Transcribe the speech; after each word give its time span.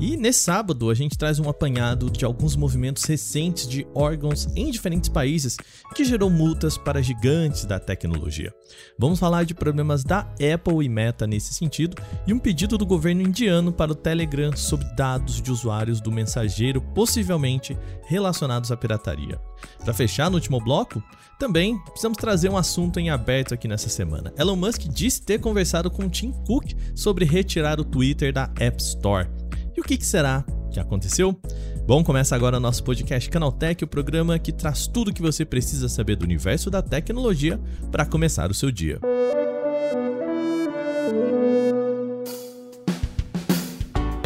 E 0.00 0.16
nesse 0.16 0.40
sábado 0.40 0.90
a 0.90 0.94
gente 0.94 1.16
traz 1.16 1.38
um 1.38 1.48
apanhado 1.48 2.10
de 2.10 2.24
alguns 2.24 2.56
movimentos 2.56 3.04
recentes 3.04 3.66
de 3.66 3.86
órgãos 3.94 4.48
em 4.56 4.70
diferentes 4.70 5.08
países 5.08 5.56
que 5.94 6.04
gerou 6.04 6.28
multas 6.28 6.76
para 6.76 7.00
gigantes 7.00 7.64
da 7.64 7.78
tecnologia. 7.78 8.52
Vamos 8.98 9.20
falar 9.20 9.44
de 9.44 9.54
problemas 9.54 10.02
da 10.02 10.20
Apple 10.20 10.84
e 10.84 10.88
Meta 10.88 11.26
nesse 11.26 11.54
sentido 11.54 11.96
e 12.26 12.34
um 12.34 12.40
pedido 12.40 12.76
do 12.76 12.84
governo 12.84 13.22
indiano 13.22 13.72
para 13.72 13.92
o 13.92 13.94
Telegram 13.94 14.54
sobre 14.56 14.86
dados 14.96 15.40
de 15.40 15.52
usuários 15.52 16.00
do 16.00 16.10
mensageiro 16.10 16.82
possivelmente 16.82 17.78
relacionados 18.06 18.72
à 18.72 18.76
pirataria. 18.76 19.40
Para 19.84 19.94
fechar 19.94 20.28
no 20.28 20.36
último 20.36 20.60
bloco, 20.60 21.02
também 21.38 21.78
precisamos 21.84 22.18
trazer 22.18 22.48
um 22.48 22.56
assunto 22.56 22.98
em 22.98 23.10
aberto 23.10 23.54
aqui 23.54 23.68
nessa 23.68 23.88
semana. 23.88 24.32
Elon 24.36 24.56
Musk 24.56 24.82
disse 24.88 25.22
ter 25.22 25.40
conversado 25.40 25.90
com 25.90 26.08
Tim 26.08 26.32
Cook 26.46 26.72
sobre 26.94 27.24
retirar 27.24 27.78
o 27.78 27.84
Twitter 27.84 28.32
da 28.32 28.50
App 28.58 28.82
Store. 28.82 29.28
E 29.76 29.80
o 29.80 29.84
que, 29.84 29.96
que 29.96 30.06
será 30.06 30.44
que 30.70 30.80
aconteceu? 30.80 31.38
Bom, 31.86 32.02
começa 32.02 32.34
agora 32.34 32.56
o 32.56 32.60
nosso 32.60 32.82
podcast 32.82 33.28
Canaltech, 33.28 33.84
o 33.84 33.86
programa 33.86 34.38
que 34.38 34.52
traz 34.52 34.86
tudo 34.86 35.10
o 35.10 35.14
que 35.14 35.22
você 35.22 35.44
precisa 35.44 35.88
saber 35.88 36.16
do 36.16 36.24
universo 36.24 36.70
da 36.70 36.82
tecnologia 36.82 37.60
para 37.92 38.06
começar 38.06 38.50
o 38.50 38.54
seu 38.54 38.70
dia. 38.70 38.98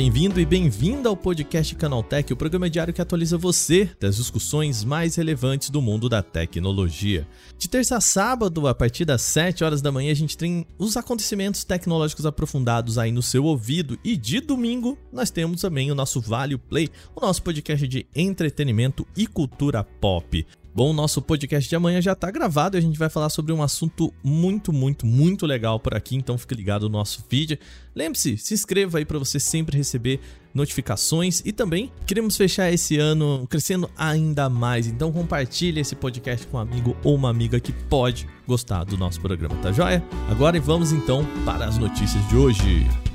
Bem-vindo 0.08 0.40
e 0.40 0.46
bem-vinda 0.46 1.10
ao 1.10 1.16
podcast 1.16 1.74
Canaltech, 1.74 2.32
o 2.32 2.36
programa 2.36 2.70
diário 2.70 2.94
que 2.94 3.02
atualiza 3.02 3.36
você 3.36 3.90
das 4.00 4.16
discussões 4.16 4.82
mais 4.82 5.16
relevantes 5.16 5.68
do 5.68 5.82
mundo 5.82 6.08
da 6.08 6.22
tecnologia. 6.22 7.28
De 7.58 7.68
terça 7.68 7.98
a 7.98 8.00
sábado, 8.00 8.66
a 8.66 8.74
partir 8.74 9.04
das 9.04 9.20
7 9.20 9.62
horas 9.62 9.82
da 9.82 9.92
manhã, 9.92 10.10
a 10.10 10.14
gente 10.14 10.34
tem 10.34 10.66
os 10.78 10.96
acontecimentos 10.96 11.62
tecnológicos 11.62 12.24
aprofundados 12.24 12.96
aí 12.96 13.12
no 13.12 13.20
seu 13.20 13.44
ouvido. 13.44 13.98
E 14.02 14.16
de 14.16 14.40
domingo, 14.40 14.96
nós 15.12 15.30
temos 15.30 15.60
também 15.60 15.92
o 15.92 15.94
nosso 15.94 16.22
Vale 16.22 16.56
Play, 16.56 16.88
o 17.14 17.20
nosso 17.20 17.42
podcast 17.42 17.86
de 17.86 18.06
entretenimento 18.16 19.06
e 19.14 19.26
cultura 19.26 19.84
pop. 19.84 20.46
Bom, 20.78 20.92
nosso 20.92 21.20
podcast 21.20 21.68
de 21.68 21.74
amanhã 21.74 22.00
já 22.00 22.12
está 22.12 22.30
gravado 22.30 22.76
e 22.76 22.78
a 22.78 22.80
gente 22.80 22.96
vai 22.96 23.08
falar 23.08 23.30
sobre 23.30 23.52
um 23.52 23.64
assunto 23.64 24.14
muito, 24.22 24.72
muito, 24.72 25.04
muito 25.04 25.44
legal 25.44 25.80
por 25.80 25.92
aqui, 25.92 26.14
então 26.14 26.38
fique 26.38 26.54
ligado 26.54 26.82
no 26.82 26.90
nosso 26.90 27.24
feed. 27.28 27.58
Lembre-se, 27.96 28.38
se 28.38 28.54
inscreva 28.54 28.98
aí 28.98 29.04
para 29.04 29.18
você 29.18 29.40
sempre 29.40 29.76
receber 29.76 30.20
notificações 30.54 31.42
e 31.44 31.52
também 31.52 31.90
queremos 32.06 32.36
fechar 32.36 32.72
esse 32.72 32.96
ano 32.96 33.44
crescendo 33.50 33.90
ainda 33.98 34.48
mais, 34.48 34.86
então 34.86 35.10
compartilhe 35.10 35.80
esse 35.80 35.96
podcast 35.96 36.46
com 36.46 36.58
um 36.58 36.60
amigo 36.60 36.96
ou 37.02 37.16
uma 37.16 37.28
amiga 37.28 37.58
que 37.58 37.72
pode 37.72 38.28
gostar 38.46 38.84
do 38.84 38.96
nosso 38.96 39.20
programa, 39.20 39.56
tá 39.56 39.72
joia? 39.72 40.00
Agora 40.30 40.60
vamos 40.60 40.92
então 40.92 41.26
para 41.44 41.64
as 41.66 41.76
notícias 41.76 42.24
de 42.28 42.36
hoje. 42.36 43.07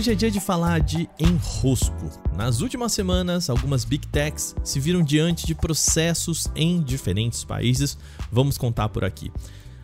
Hoje 0.00 0.12
é 0.12 0.14
dia 0.14 0.30
de 0.30 0.40
falar 0.40 0.80
de 0.80 1.10
enrosco. 1.18 2.10
Nas 2.34 2.62
últimas 2.62 2.90
semanas, 2.90 3.50
algumas 3.50 3.84
big 3.84 4.06
techs 4.06 4.56
se 4.64 4.80
viram 4.80 5.02
diante 5.02 5.46
de 5.46 5.54
processos 5.54 6.48
em 6.56 6.80
diferentes 6.80 7.44
países. 7.44 7.98
Vamos 8.32 8.56
contar 8.56 8.88
por 8.88 9.04
aqui. 9.04 9.30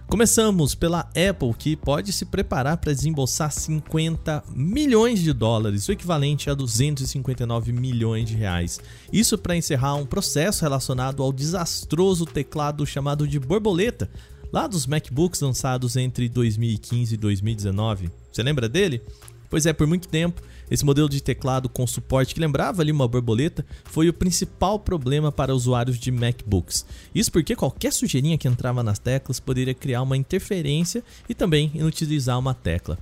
Começamos 0.06 0.75
pela 0.75 1.00
Apple, 1.00 1.53
que 1.59 1.77
pode 1.77 2.14
se 2.14 2.25
preparar 2.25 2.78
para 2.78 2.94
desembolsar 2.94 3.53
50 3.53 4.42
milhões 4.55 5.20
de 5.20 5.34
dólares, 5.34 5.87
o 5.87 5.92
equivalente 5.92 6.48
a 6.48 6.55
259 6.55 7.70
milhões 7.70 8.27
de 8.27 8.37
reais. 8.37 8.81
Isso 9.12 9.37
para 9.37 9.55
encerrar 9.55 9.97
um 9.97 10.06
processo 10.06 10.62
relacionado 10.62 11.22
ao 11.22 11.31
desastroso 11.31 12.25
teclado 12.25 12.87
chamado 12.87 13.28
de 13.28 13.38
borboleta, 13.38 14.09
lá 14.50 14.66
dos 14.66 14.87
MacBooks 14.87 15.43
lançados 15.43 15.94
entre 15.94 16.26
2015 16.26 17.12
e 17.12 17.19
2019. 17.19 18.10
Você 18.32 18.43
lembra 18.43 18.66
dele? 18.66 19.03
Pois 19.48 19.66
é, 19.66 19.72
por 19.72 19.86
muito 19.86 20.08
tempo, 20.08 20.42
esse 20.70 20.84
modelo 20.84 21.08
de 21.08 21.20
teclado 21.20 21.68
com 21.68 21.86
suporte 21.86 22.34
que 22.34 22.40
lembrava 22.40 22.82
ali 22.82 22.90
uma 22.90 23.06
borboleta 23.06 23.64
foi 23.84 24.08
o 24.08 24.12
principal 24.12 24.78
problema 24.78 25.30
para 25.30 25.54
usuários 25.54 25.98
de 25.98 26.10
MacBooks. 26.10 26.84
Isso 27.14 27.30
porque 27.30 27.54
qualquer 27.54 27.92
sujeirinha 27.92 28.38
que 28.38 28.48
entrava 28.48 28.82
nas 28.82 28.98
teclas 28.98 29.40
poderia 29.40 29.74
criar 29.74 30.02
uma 30.02 30.16
interferência 30.16 31.02
e 31.28 31.34
também 31.34 31.70
inutilizar 31.74 32.38
uma 32.38 32.54
tecla. 32.54 32.98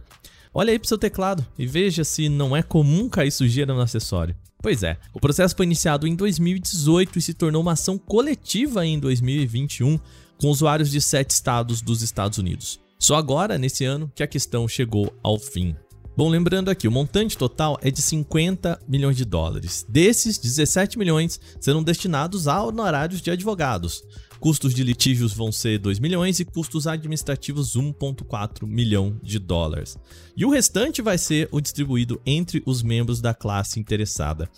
Olha 0.53 0.71
aí 0.71 0.79
para 0.79 0.87
o 0.87 0.89
seu 0.89 0.99
teclado 0.99 1.45
e 1.59 1.67
veja 1.67 2.05
se 2.05 2.29
não 2.29 2.57
é 2.57 2.63
comum 2.63 3.09
cair 3.09 3.31
sujeira 3.31 3.75
no 3.75 3.81
acessório. 3.81 4.37
Pois 4.63 4.83
é, 4.83 4.97
o 5.13 5.21
processo 5.21 5.55
foi 5.55 5.67
iniciado 5.67 6.07
em 6.07 6.15
2018 6.15 7.19
e 7.19 7.23
se 7.23 7.35
tornou 7.35 7.61
uma 7.61 7.73
ação 7.73 7.99
coletiva 7.99 8.87
em 8.87 8.99
2021 8.99 9.99
com 10.39 10.49
usuários 10.49 10.91
de 10.91 11.01
sete 11.01 11.31
estados 11.31 11.83
dos 11.83 12.03
Estados 12.03 12.39
Unidos. 12.39 12.81
Só 12.99 13.17
agora, 13.17 13.59
nesse 13.59 13.85
ano, 13.85 14.11
que 14.15 14.23
a 14.23 14.27
questão 14.27 14.67
chegou 14.67 15.15
ao 15.23 15.39
fim. 15.39 15.77
Bom, 16.17 16.29
lembrando 16.29 16.71
aqui, 16.71 16.87
o 16.87 16.93
montante 16.93 17.37
total 17.37 17.77
é 17.83 17.91
de 17.91 18.01
50 18.01 18.81
milhões 18.87 19.17
de 19.17 19.25
dólares. 19.25 19.85
Desses, 19.89 20.39
17 20.39 20.97
milhões 20.97 21.41
serão 21.61 21.83
destinados 21.83 22.47
a 22.47 22.63
honorários 22.63 23.21
de 23.21 23.33
advogados. 23.33 24.05
Custos 24.39 24.73
de 24.73 24.85
litígios 24.85 25.33
vão 25.33 25.51
ser 25.51 25.81
2 25.81 25.99
milhões 25.99 26.39
e 26.39 26.45
custos 26.45 26.87
administrativos 26.87 27.77
1,4 27.77 28.65
milhão 28.65 29.19
de 29.25 29.41
dólares. 29.41 29.99
E 30.37 30.45
o 30.45 30.51
restante 30.51 31.03
vai 31.03 31.19
ser 31.19 31.49
o 31.51 31.61
distribuído 31.61 32.21
entre 32.25 32.63
os 32.65 32.81
membros 32.81 33.21
da 33.21 33.35
classe 33.35 33.81
interessada. 33.81 34.49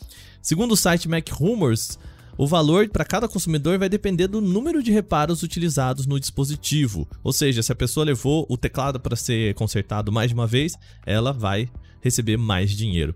Segundo 0.42 0.72
o 0.72 0.76
site 0.76 1.08
Mac 1.08 1.26
Rumors, 1.30 1.98
o 2.38 2.46
valor 2.46 2.88
para 2.88 3.04
cada 3.04 3.28
consumidor 3.28 3.78
vai 3.78 3.88
depender 3.88 4.26
do 4.26 4.40
número 4.40 4.82
de 4.82 4.92
reparos 4.92 5.42
utilizados 5.42 6.06
no 6.06 6.20
dispositivo. 6.20 7.08
Ou 7.24 7.32
seja, 7.32 7.62
se 7.62 7.72
a 7.72 7.76
pessoa 7.76 8.04
levou 8.04 8.46
o 8.48 8.56
teclado 8.56 9.00
para 9.00 9.16
ser 9.16 9.54
consertado 9.54 10.12
mais 10.12 10.28
de 10.28 10.34
uma 10.34 10.46
vez, 10.46 10.76
ela 11.04 11.32
vai 11.32 11.68
receber 12.00 12.36
mais 12.36 12.70
dinheiro. 12.70 13.14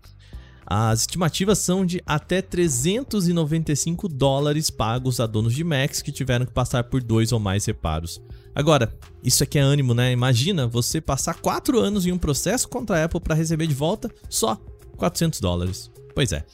As 0.66 1.00
estimativas 1.00 1.58
são 1.58 1.84
de 1.84 2.00
até 2.06 2.40
395 2.40 4.08
dólares 4.08 4.70
pagos 4.70 5.18
a 5.18 5.26
donos 5.26 5.52
de 5.52 5.64
Macs 5.64 6.00
que 6.00 6.12
tiveram 6.12 6.46
que 6.46 6.52
passar 6.52 6.84
por 6.84 7.02
dois 7.02 7.32
ou 7.32 7.40
mais 7.40 7.64
reparos. 7.64 8.22
Agora, 8.54 8.96
isso 9.22 9.42
aqui 9.42 9.58
é 9.58 9.62
ânimo, 9.62 9.94
né? 9.94 10.12
Imagina 10.12 10.68
você 10.68 11.00
passar 11.00 11.34
4 11.34 11.78
anos 11.80 12.06
em 12.06 12.12
um 12.12 12.18
processo 12.18 12.68
contra 12.68 12.96
a 12.96 13.04
Apple 13.04 13.20
para 13.20 13.34
receber 13.34 13.66
de 13.66 13.74
volta 13.74 14.08
só 14.28 14.56
400 14.96 15.40
dólares. 15.40 15.90
Pois 16.14 16.32
é. 16.32 16.44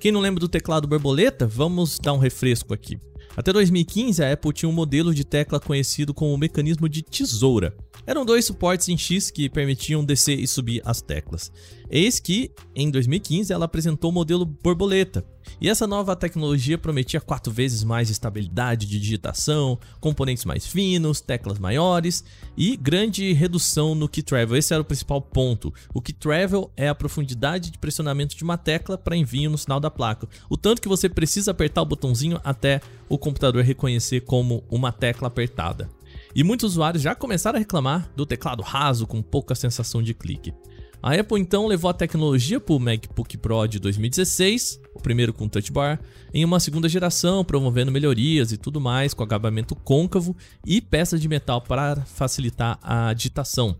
Quem 0.00 0.10
não 0.10 0.22
lembra 0.22 0.40
do 0.40 0.48
teclado 0.48 0.88
borboleta, 0.88 1.46
vamos 1.46 1.98
dar 1.98 2.14
um 2.14 2.18
refresco 2.18 2.72
aqui. 2.72 2.98
Até 3.36 3.52
2015, 3.52 4.24
a 4.24 4.32
Apple 4.32 4.50
tinha 4.50 4.66
um 4.66 4.72
modelo 4.72 5.14
de 5.14 5.24
tecla 5.24 5.60
conhecido 5.60 6.14
como 6.14 6.32
o 6.32 6.38
mecanismo 6.38 6.88
de 6.88 7.02
tesoura. 7.02 7.76
Eram 8.06 8.24
dois 8.24 8.46
suportes 8.46 8.88
em 8.88 8.96
X 8.96 9.30
que 9.30 9.50
permitiam 9.50 10.02
descer 10.02 10.40
e 10.40 10.46
subir 10.46 10.80
as 10.86 11.02
teclas. 11.02 11.52
Eis 11.90 12.20
que, 12.20 12.52
em 12.74 12.88
2015, 12.88 13.52
ela 13.52 13.64
apresentou 13.64 14.10
o 14.10 14.14
modelo 14.14 14.44
borboleta. 14.46 15.24
E 15.60 15.68
essa 15.68 15.86
nova 15.86 16.14
tecnologia 16.14 16.78
prometia 16.78 17.20
quatro 17.20 17.52
vezes 17.52 17.82
mais 17.82 18.08
estabilidade 18.08 18.86
de 18.86 19.00
digitação, 19.00 19.76
componentes 20.00 20.44
mais 20.44 20.64
finos, 20.64 21.20
teclas 21.20 21.58
maiores 21.58 22.22
e 22.56 22.76
grande 22.76 23.32
redução 23.32 23.94
no 23.94 24.08
key 24.08 24.22
travel. 24.22 24.56
Esse 24.56 24.72
era 24.72 24.82
o 24.82 24.84
principal 24.84 25.20
ponto. 25.20 25.74
O 25.92 26.00
key 26.00 26.12
travel 26.12 26.70
é 26.76 26.88
a 26.88 26.94
profundidade 26.94 27.70
de 27.70 27.78
pressionamento 27.78 28.36
de 28.36 28.44
uma 28.44 28.56
tecla 28.56 28.96
para 28.96 29.16
envio 29.16 29.50
no 29.50 29.58
sinal 29.58 29.80
da 29.80 29.90
placa. 29.90 30.28
O 30.48 30.56
tanto 30.56 30.80
que 30.80 30.88
você 30.88 31.08
precisa 31.08 31.50
apertar 31.50 31.82
o 31.82 31.86
botãozinho 31.86 32.40
até 32.44 32.80
o 33.08 33.18
computador 33.18 33.64
reconhecer 33.64 34.20
como 34.20 34.62
uma 34.70 34.92
tecla 34.92 35.26
apertada. 35.26 35.90
E 36.34 36.44
muitos 36.44 36.72
usuários 36.72 37.02
já 37.02 37.14
começaram 37.14 37.56
a 37.56 37.58
reclamar 37.58 38.08
do 38.14 38.24
teclado 38.24 38.62
raso 38.62 39.06
com 39.06 39.20
pouca 39.20 39.54
sensação 39.54 40.00
de 40.00 40.14
clique. 40.14 40.54
A 41.02 41.14
Apple 41.14 41.40
então 41.40 41.66
levou 41.66 41.90
a 41.90 41.94
tecnologia 41.94 42.60
para 42.60 42.74
o 42.74 42.78
MacBook 42.78 43.38
Pro 43.38 43.66
de 43.66 43.78
2016, 43.78 44.78
o 44.94 45.00
primeiro 45.00 45.32
com 45.32 45.48
Touch 45.48 45.72
Bar, 45.72 45.98
em 46.32 46.44
uma 46.44 46.60
segunda 46.60 46.90
geração, 46.90 47.42
promovendo 47.42 47.90
melhorias 47.90 48.52
e 48.52 48.58
tudo 48.58 48.78
mais, 48.78 49.14
com 49.14 49.22
acabamento 49.22 49.74
côncavo 49.74 50.36
e 50.66 50.78
peças 50.78 51.18
de 51.18 51.26
metal 51.26 51.62
para 51.62 52.02
facilitar 52.02 52.78
a 52.82 53.14
digitação. 53.14 53.78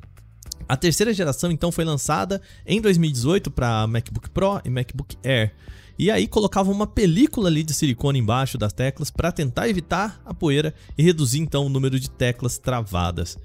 A 0.66 0.78
terceira 0.78 1.12
geração 1.12 1.50
então 1.50 1.70
foi 1.70 1.84
lançada 1.84 2.40
em 2.66 2.80
2018 2.80 3.50
para 3.50 3.86
MacBook 3.86 4.30
Pro 4.30 4.60
e 4.64 4.70
MacBook 4.70 5.16
Air. 5.22 5.52
E 5.98 6.10
aí 6.10 6.26
colocava 6.26 6.70
uma 6.70 6.86
película 6.86 7.50
ali 7.50 7.62
de 7.62 7.74
silicone 7.74 8.18
embaixo 8.18 8.56
das 8.56 8.72
teclas 8.72 9.10
para 9.10 9.30
tentar 9.30 9.68
evitar 9.68 10.22
a 10.24 10.32
poeira 10.32 10.72
e 10.96 11.02
reduzir 11.02 11.40
então 11.40 11.66
o 11.66 11.68
número 11.68 12.00
de 12.00 12.08
teclas 12.08 12.56
travadas. 12.56 13.36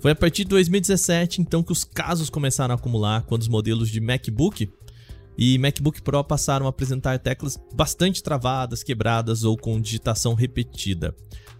Foi 0.00 0.12
a 0.12 0.14
partir 0.14 0.44
de 0.44 0.50
2017 0.50 1.40
então 1.40 1.62
que 1.62 1.72
os 1.72 1.82
casos 1.82 2.30
começaram 2.30 2.72
a 2.72 2.78
acumular 2.78 3.22
quando 3.22 3.42
os 3.42 3.48
modelos 3.48 3.88
de 3.88 4.00
MacBook 4.00 4.72
e 5.36 5.58
MacBook 5.58 6.02
Pro 6.02 6.22
passaram 6.22 6.66
a 6.66 6.68
apresentar 6.68 7.18
teclas 7.18 7.58
bastante 7.74 8.22
travadas, 8.22 8.82
quebradas 8.82 9.42
ou 9.44 9.56
com 9.56 9.80
digitação 9.80 10.34
repetida. 10.34 11.14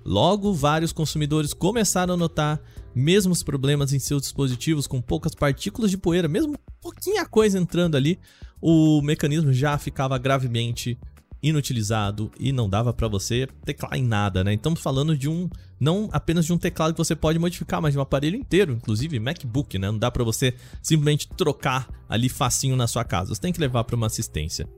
Logo, 0.05 0.55
vários 0.55 0.93
consumidores 0.93 1.53
começaram 1.53 2.15
a 2.15 2.17
notar 2.17 2.61
mesmos 2.95 3.43
problemas 3.43 3.93
em 3.93 3.99
seus 3.99 4.23
dispositivos 4.23 4.87
com 4.87 5.01
poucas 5.03 5.35
partículas 5.35 5.91
de 5.91 5.99
poeira, 5.99 6.29
mesmo 6.29 6.57
pouquinha 6.81 7.27
coisa 7.27 7.59
entrando 7.59 7.97
ali, 7.97 8.19
o 8.61 9.03
mecanismo 9.03 9.53
já 9.53 9.77
ficava 9.79 10.17
gravemente 10.17 10.99
inutilizado 11.43 12.31
e 12.39 12.53
não 12.53 12.69
dava 12.69 12.93
para 12.93 13.09
você 13.09 13.49
teclar 13.65 13.97
em 13.97 14.03
nada, 14.03 14.43
né? 14.43 14.55
Estamos 14.55 14.81
falando 14.81 15.17
de 15.17 15.29
um 15.29 15.49
não 15.81 16.09
apenas 16.13 16.45
de 16.45 16.53
um 16.53 16.59
teclado 16.59 16.93
que 16.93 16.99
você 16.99 17.15
pode 17.15 17.39
modificar, 17.39 17.81
mas 17.81 17.93
de 17.93 17.99
um 17.99 18.03
aparelho 18.03 18.37
inteiro, 18.37 18.73
inclusive 18.73 19.21
MacBook, 19.21 19.79
né? 19.79 19.91
Não 19.91 19.99
dá 19.99 20.11
para 20.11 20.25
você 20.25 20.55
simplesmente 20.83 21.29
trocar 21.29 21.89
ali 22.09 22.29
facinho 22.29 22.77
na 22.77 22.87
sua 22.87 23.05
casa. 23.05 23.35
Você 23.35 23.41
tem 23.41 23.53
que 23.53 23.61
levar 23.61 23.85
para 23.85 23.97
uma 23.97 24.07
assistência. 24.07 24.69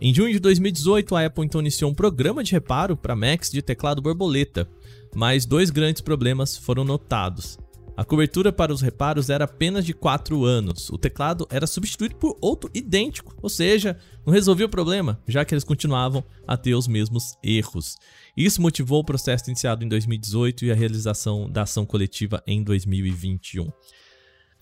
Em 0.00 0.12
junho 0.12 0.32
de 0.32 0.40
2018, 0.40 1.14
a 1.14 1.26
Apple 1.26 1.44
então 1.44 1.60
iniciou 1.60 1.90
um 1.90 1.94
programa 1.94 2.42
de 2.42 2.52
reparo 2.52 2.96
para 2.96 3.14
Macs 3.14 3.50
de 3.50 3.62
teclado 3.62 4.02
borboleta, 4.02 4.68
mas 5.14 5.46
dois 5.46 5.70
grandes 5.70 6.00
problemas 6.00 6.56
foram 6.56 6.82
notados. 6.82 7.58
A 7.94 8.04
cobertura 8.04 8.50
para 8.50 8.72
os 8.72 8.80
reparos 8.80 9.28
era 9.28 9.44
apenas 9.44 9.84
de 9.84 9.92
4 9.92 10.44
anos. 10.44 10.88
O 10.88 10.96
teclado 10.96 11.46
era 11.50 11.66
substituído 11.66 12.16
por 12.16 12.36
outro 12.40 12.70
idêntico, 12.72 13.34
ou 13.42 13.50
seja, 13.50 13.98
não 14.24 14.32
resolvia 14.32 14.64
o 14.64 14.70
problema, 14.70 15.20
já 15.28 15.44
que 15.44 15.52
eles 15.52 15.64
continuavam 15.64 16.24
a 16.46 16.56
ter 16.56 16.74
os 16.74 16.88
mesmos 16.88 17.36
erros. 17.42 17.96
Isso 18.34 18.62
motivou 18.62 19.00
o 19.00 19.04
processo 19.04 19.44
iniciado 19.50 19.84
em 19.84 19.88
2018 19.88 20.64
e 20.64 20.72
a 20.72 20.74
realização 20.74 21.50
da 21.50 21.62
ação 21.62 21.84
coletiva 21.84 22.42
em 22.46 22.62
2021. 22.62 23.70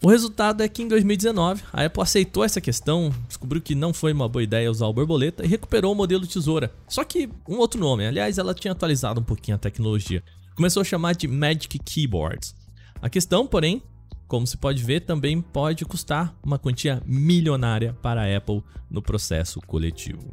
O 0.03 0.09
resultado 0.09 0.62
é 0.62 0.69
que 0.69 0.83
em 0.83 0.88
2019 0.88 1.62
a 1.73 1.85
Apple 1.85 2.03
aceitou 2.03 2.43
essa 2.43 2.61
questão, 2.61 3.15
descobriu 3.29 3.62
que 3.62 3.75
não 3.75 3.93
foi 3.93 4.12
uma 4.12 4.29
boa 4.29 4.43
ideia 4.43 4.71
usar 4.71 4.87
o 4.87 4.93
borboleta 4.93 5.44
e 5.44 5.49
recuperou 5.49 5.93
o 5.93 5.94
modelo 5.94 6.26
tesoura. 6.26 6.73
Só 6.88 7.05
que 7.05 7.29
um 7.49 7.59
outro 7.59 7.79
nome, 7.79 8.06
aliás, 8.06 8.38
ela 8.38 8.55
tinha 8.55 8.73
atualizado 8.73 9.21
um 9.21 9.25
pouquinho 9.25 9.56
a 9.56 9.59
tecnologia. 9.59 10.25
Começou 10.56 10.81
a 10.81 10.85
chamar 10.85 11.15
de 11.15 11.29
Magic 11.29 11.79
Keyboards. 11.79 12.60
A 13.02 13.08
questão, 13.08 13.47
porém, 13.47 13.82
como 14.29 14.47
se 14.47 14.56
pode 14.56 14.82
ver, 14.85 15.00
também 15.00 15.41
pode 15.41 15.85
custar 15.85 16.37
uma 16.43 16.58
quantia 16.58 17.02
milionária 17.05 17.93
para 18.00 18.23
a 18.23 18.37
Apple 18.37 18.62
no 18.88 19.02
processo 19.02 19.61
coletivo. 19.61 20.32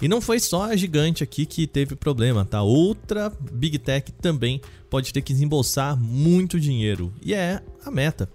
E 0.00 0.08
não 0.08 0.20
foi 0.20 0.38
só 0.40 0.64
a 0.64 0.76
gigante 0.76 1.22
aqui 1.22 1.46
que 1.46 1.66
teve 1.66 1.94
problema, 1.94 2.44
tá? 2.44 2.62
Outra 2.62 3.30
Big 3.52 3.78
Tech 3.78 4.10
também 4.12 4.60
pode 4.90 5.12
ter 5.12 5.22
que 5.22 5.32
desembolsar 5.32 5.96
muito 5.96 6.58
dinheiro, 6.58 7.12
e 7.22 7.34
é 7.34 7.62
a 7.84 7.90
Meta. 7.90 8.30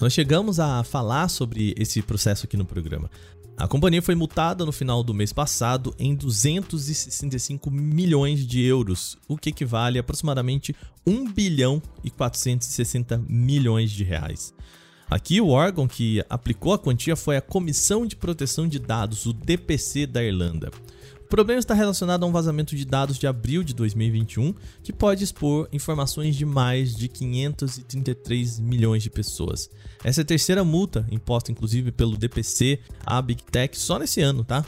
Nós 0.00 0.12
chegamos 0.12 0.58
a 0.58 0.82
falar 0.82 1.28
sobre 1.28 1.72
esse 1.78 2.02
processo 2.02 2.46
aqui 2.46 2.56
no 2.56 2.64
programa. 2.64 3.10
A 3.56 3.68
companhia 3.68 4.02
foi 4.02 4.16
multada 4.16 4.66
no 4.66 4.72
final 4.72 5.02
do 5.04 5.14
mês 5.14 5.32
passado 5.32 5.94
em 5.96 6.14
265 6.14 7.70
milhões 7.70 8.44
de 8.44 8.60
euros, 8.60 9.16
o 9.28 9.36
que 9.36 9.50
equivale 9.50 9.96
a 9.96 10.00
aproximadamente 10.00 10.74
1 11.06 11.32
bilhão 11.32 11.80
e 12.02 12.10
460 12.10 13.22
milhões 13.28 13.92
de 13.92 14.02
reais. 14.02 14.52
Aqui 15.08 15.40
o 15.40 15.48
órgão 15.48 15.86
que 15.86 16.24
aplicou 16.28 16.72
a 16.72 16.78
quantia 16.78 17.14
foi 17.14 17.36
a 17.36 17.40
Comissão 17.40 18.04
de 18.04 18.16
Proteção 18.16 18.66
de 18.66 18.80
Dados, 18.80 19.24
o 19.24 19.32
DPC 19.32 20.06
da 20.06 20.24
Irlanda. 20.24 20.72
O 21.34 21.36
problema 21.36 21.58
está 21.58 21.74
relacionado 21.74 22.22
a 22.22 22.26
um 22.28 22.30
vazamento 22.30 22.76
de 22.76 22.84
dados 22.84 23.18
de 23.18 23.26
abril 23.26 23.64
de 23.64 23.74
2021 23.74 24.54
que 24.84 24.92
pode 24.92 25.24
expor 25.24 25.68
informações 25.72 26.36
de 26.36 26.46
mais 26.46 26.94
de 26.94 27.08
533 27.08 28.60
milhões 28.60 29.02
de 29.02 29.10
pessoas. 29.10 29.68
Essa 30.04 30.20
é 30.20 30.22
a 30.22 30.24
terceira 30.24 30.62
multa 30.62 31.04
imposta 31.10 31.50
inclusive 31.50 31.90
pelo 31.90 32.16
DPC 32.16 32.78
à 33.04 33.20
Big 33.20 33.42
Tech 33.42 33.76
só 33.76 33.98
nesse 33.98 34.20
ano, 34.20 34.44
tá? 34.44 34.64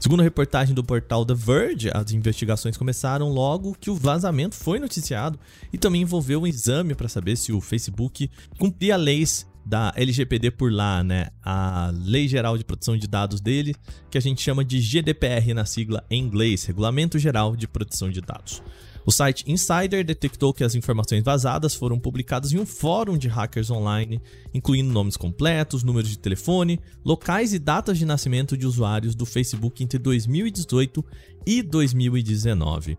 Segundo 0.00 0.18
a 0.18 0.24
reportagem 0.24 0.74
do 0.74 0.82
portal 0.82 1.24
The 1.24 1.34
Verge, 1.34 1.90
as 1.94 2.10
investigações 2.10 2.76
começaram 2.76 3.28
logo 3.28 3.76
que 3.80 3.88
o 3.88 3.94
vazamento 3.94 4.56
foi 4.56 4.80
noticiado 4.80 5.38
e 5.72 5.78
também 5.78 6.02
envolveu 6.02 6.42
um 6.42 6.46
exame 6.46 6.92
para 6.92 7.08
saber 7.08 7.36
se 7.36 7.52
o 7.52 7.60
Facebook 7.60 8.28
cumpria 8.58 8.96
leis 8.96 9.46
da 9.64 9.92
LGPD 9.96 10.50
por 10.50 10.72
lá, 10.72 11.02
né? 11.04 11.28
A 11.42 11.92
Lei 11.94 12.26
Geral 12.26 12.56
de 12.56 12.64
Proteção 12.64 12.96
de 12.96 13.06
Dados 13.06 13.40
dele, 13.40 13.74
que 14.10 14.18
a 14.18 14.20
gente 14.20 14.40
chama 14.40 14.64
de 14.64 14.80
GDPR 14.80 15.54
na 15.54 15.64
sigla 15.64 16.04
em 16.10 16.22
inglês, 16.22 16.64
Regulamento 16.64 17.18
Geral 17.18 17.54
de 17.54 17.68
Proteção 17.68 18.10
de 18.10 18.20
Dados. 18.20 18.62
O 19.06 19.10
site 19.10 19.50
Insider 19.50 20.04
detectou 20.04 20.52
que 20.52 20.62
as 20.62 20.74
informações 20.74 21.22
vazadas 21.22 21.74
foram 21.74 21.98
publicadas 21.98 22.52
em 22.52 22.58
um 22.58 22.66
fórum 22.66 23.16
de 23.16 23.28
hackers 23.28 23.70
online, 23.70 24.20
incluindo 24.52 24.92
nomes 24.92 25.16
completos, 25.16 25.82
números 25.82 26.10
de 26.10 26.18
telefone, 26.18 26.78
locais 27.04 27.54
e 27.54 27.58
datas 27.58 27.98
de 27.98 28.04
nascimento 28.04 28.56
de 28.56 28.66
usuários 28.66 29.14
do 29.14 29.24
Facebook 29.24 29.82
entre 29.82 29.98
2018 29.98 31.04
e 31.46 31.62
2019. 31.62 32.98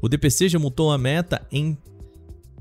O 0.00 0.08
DPC 0.08 0.50
já 0.50 0.58
multou 0.58 0.92
a 0.92 0.98
Meta 0.98 1.46
em 1.50 1.78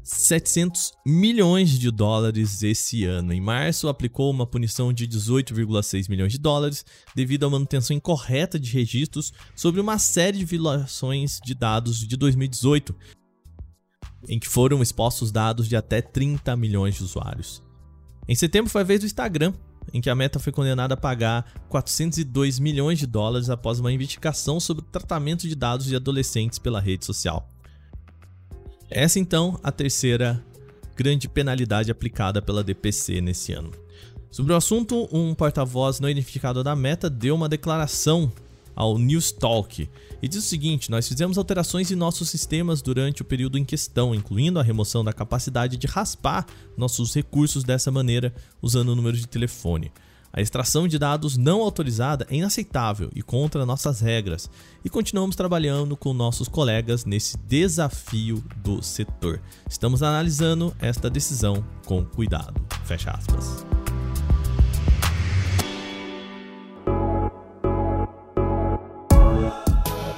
700 0.03 0.91
milhões 1.05 1.79
de 1.79 1.89
dólares 1.89 2.61
esse 2.61 3.05
ano. 3.05 3.31
Em 3.31 3.39
março, 3.39 3.87
aplicou 3.87 4.29
uma 4.29 4.45
punição 4.45 4.91
de 4.91 5.07
18,6 5.07 6.09
milhões 6.09 6.33
de 6.33 6.37
dólares 6.37 6.85
devido 7.15 7.45
à 7.45 7.49
manutenção 7.49 7.95
incorreta 7.95 8.59
de 8.59 8.69
registros 8.71 9.31
sobre 9.55 9.79
uma 9.79 9.97
série 9.97 10.39
de 10.39 10.45
violações 10.45 11.39
de 11.43 11.53
dados 11.53 12.05
de 12.05 12.17
2018, 12.17 12.93
em 14.27 14.37
que 14.37 14.47
foram 14.47 14.81
expostos 14.81 15.31
dados 15.31 15.69
de 15.69 15.75
até 15.75 16.01
30 16.01 16.55
milhões 16.57 16.95
de 16.95 17.03
usuários. 17.03 17.63
Em 18.27 18.35
setembro 18.35 18.69
foi 18.69 18.81
a 18.81 18.85
vez 18.85 18.99
do 18.99 19.05
Instagram, 19.05 19.53
em 19.93 20.01
que 20.01 20.09
a 20.09 20.15
Meta 20.15 20.39
foi 20.39 20.51
condenada 20.51 20.95
a 20.95 20.97
pagar 20.97 21.45
402 21.69 22.59
milhões 22.59 22.99
de 22.99 23.07
dólares 23.07 23.49
após 23.49 23.79
uma 23.79 23.91
investigação 23.91 24.59
sobre 24.59 24.83
o 24.83 24.87
tratamento 24.87 25.47
de 25.47 25.55
dados 25.55 25.85
de 25.85 25.95
adolescentes 25.95 26.59
pela 26.59 26.79
rede 26.79 27.05
social. 27.05 27.52
Essa 28.95 29.17
então 29.17 29.59
a 29.63 29.71
terceira 29.71 30.39
grande 30.95 31.27
penalidade 31.27 31.89
aplicada 31.89 32.43
pela 32.43 32.63
DPC 32.63 33.21
nesse 33.21 33.51
ano. 33.51 33.71
Sobre 34.29 34.53
o 34.53 34.55
assunto, 34.55 35.09
um 35.11 35.33
porta-voz 35.33 35.99
não 35.99 36.07
identificado 36.07 36.63
da 36.63 36.75
Meta 36.75 37.09
deu 37.09 37.33
uma 37.33 37.49
declaração 37.49 38.31
ao 38.75 38.99
Newstalk 38.99 39.89
e 40.21 40.27
diz 40.27 40.45
o 40.45 40.47
seguinte: 40.47 40.91
Nós 40.91 41.07
fizemos 41.07 41.39
alterações 41.39 41.89
em 41.89 41.95
nossos 41.95 42.29
sistemas 42.29 42.83
durante 42.83 43.23
o 43.23 43.25
período 43.25 43.57
em 43.57 43.65
questão, 43.65 44.13
incluindo 44.13 44.59
a 44.59 44.63
remoção 44.63 45.03
da 45.03 45.11
capacidade 45.11 45.75
de 45.75 45.87
raspar 45.87 46.45
nossos 46.77 47.15
recursos 47.15 47.63
dessa 47.63 47.89
maneira 47.89 48.31
usando 48.61 48.89
o 48.89 48.95
número 48.95 49.17
de 49.17 49.27
telefone. 49.27 49.91
A 50.35 50.41
extração 50.41 50.87
de 50.87 50.97
dados 50.97 51.37
não 51.37 51.61
autorizada 51.61 52.25
é 52.27 52.35
inaceitável 52.35 53.11
e 53.13 53.21
contra 53.21 53.67
nossas 53.67 54.01
regras, 54.01 54.49
e 54.83 54.89
continuamos 54.89 55.35
trabalhando 55.35 55.95
com 55.95 56.11
nossos 56.11 56.47
colegas 56.47 57.05
nesse 57.05 57.37
desafio 57.37 58.43
do 58.57 58.81
setor. 58.81 59.39
Estamos 59.69 60.01
analisando 60.01 60.75
esta 60.79 61.07
decisão 61.07 61.63
com 61.85 62.03
cuidado. 62.03 62.59
Fecha 62.83 63.11
aspas. 63.11 63.63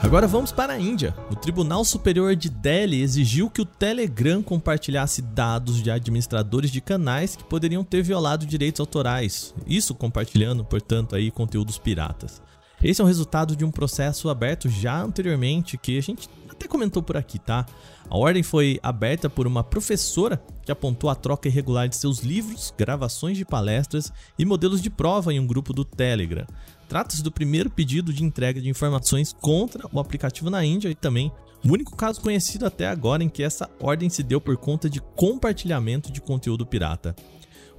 Agora 0.05 0.27
vamos 0.27 0.51
para 0.51 0.73
a 0.73 0.79
Índia. 0.79 1.15
O 1.31 1.35
Tribunal 1.35 1.83
Superior 1.83 2.35
de 2.35 2.47
Delhi 2.47 3.01
exigiu 3.01 3.49
que 3.49 3.59
o 3.59 3.65
Telegram 3.65 4.43
compartilhasse 4.43 5.19
dados 5.19 5.81
de 5.81 5.89
administradores 5.89 6.69
de 6.69 6.79
canais 6.79 7.35
que 7.35 7.43
poderiam 7.43 7.83
ter 7.83 8.03
violado 8.03 8.45
direitos 8.45 8.79
autorais. 8.79 9.51
Isso 9.65 9.95
compartilhando, 9.95 10.63
portanto, 10.63 11.15
aí 11.15 11.31
conteúdos 11.31 11.79
piratas. 11.79 12.39
Esse 12.83 13.01
é 13.01 13.03
o 13.03 13.07
resultado 13.07 13.55
de 13.55 13.65
um 13.65 13.71
processo 13.71 14.29
aberto 14.29 14.69
já 14.69 15.01
anteriormente 15.01 15.75
que 15.75 15.97
a 15.97 16.01
gente 16.03 16.29
até 16.55 16.67
comentou 16.67 17.03
por 17.03 17.17
aqui, 17.17 17.37
tá? 17.37 17.65
A 18.09 18.17
ordem 18.17 18.43
foi 18.43 18.79
aberta 18.81 19.29
por 19.29 19.45
uma 19.45 19.63
professora 19.63 20.41
que 20.63 20.71
apontou 20.71 21.09
a 21.09 21.15
troca 21.15 21.47
irregular 21.47 21.87
de 21.87 21.95
seus 21.95 22.19
livros, 22.19 22.73
gravações 22.77 23.37
de 23.37 23.45
palestras 23.45 24.11
e 24.37 24.45
modelos 24.45 24.81
de 24.81 24.89
prova 24.89 25.33
em 25.33 25.39
um 25.39 25.47
grupo 25.47 25.73
do 25.73 25.85
Telegram. 25.85 26.45
Trata-se 26.87 27.23
do 27.23 27.31
primeiro 27.31 27.69
pedido 27.69 28.13
de 28.13 28.23
entrega 28.23 28.61
de 28.61 28.69
informações 28.69 29.33
contra 29.33 29.87
o 29.91 29.99
aplicativo 29.99 30.49
na 30.49 30.63
Índia 30.63 30.89
e 30.89 30.95
também 30.95 31.31
o 31.63 31.73
único 31.73 31.95
caso 31.95 32.21
conhecido 32.21 32.65
até 32.65 32.87
agora 32.87 33.23
em 33.23 33.29
que 33.29 33.41
essa 33.41 33.67
ordem 33.79 34.07
se 34.07 34.21
deu 34.21 34.39
por 34.39 34.55
conta 34.55 34.87
de 34.87 35.01
compartilhamento 35.01 36.11
de 36.11 36.21
conteúdo 36.21 36.63
pirata. 36.63 37.15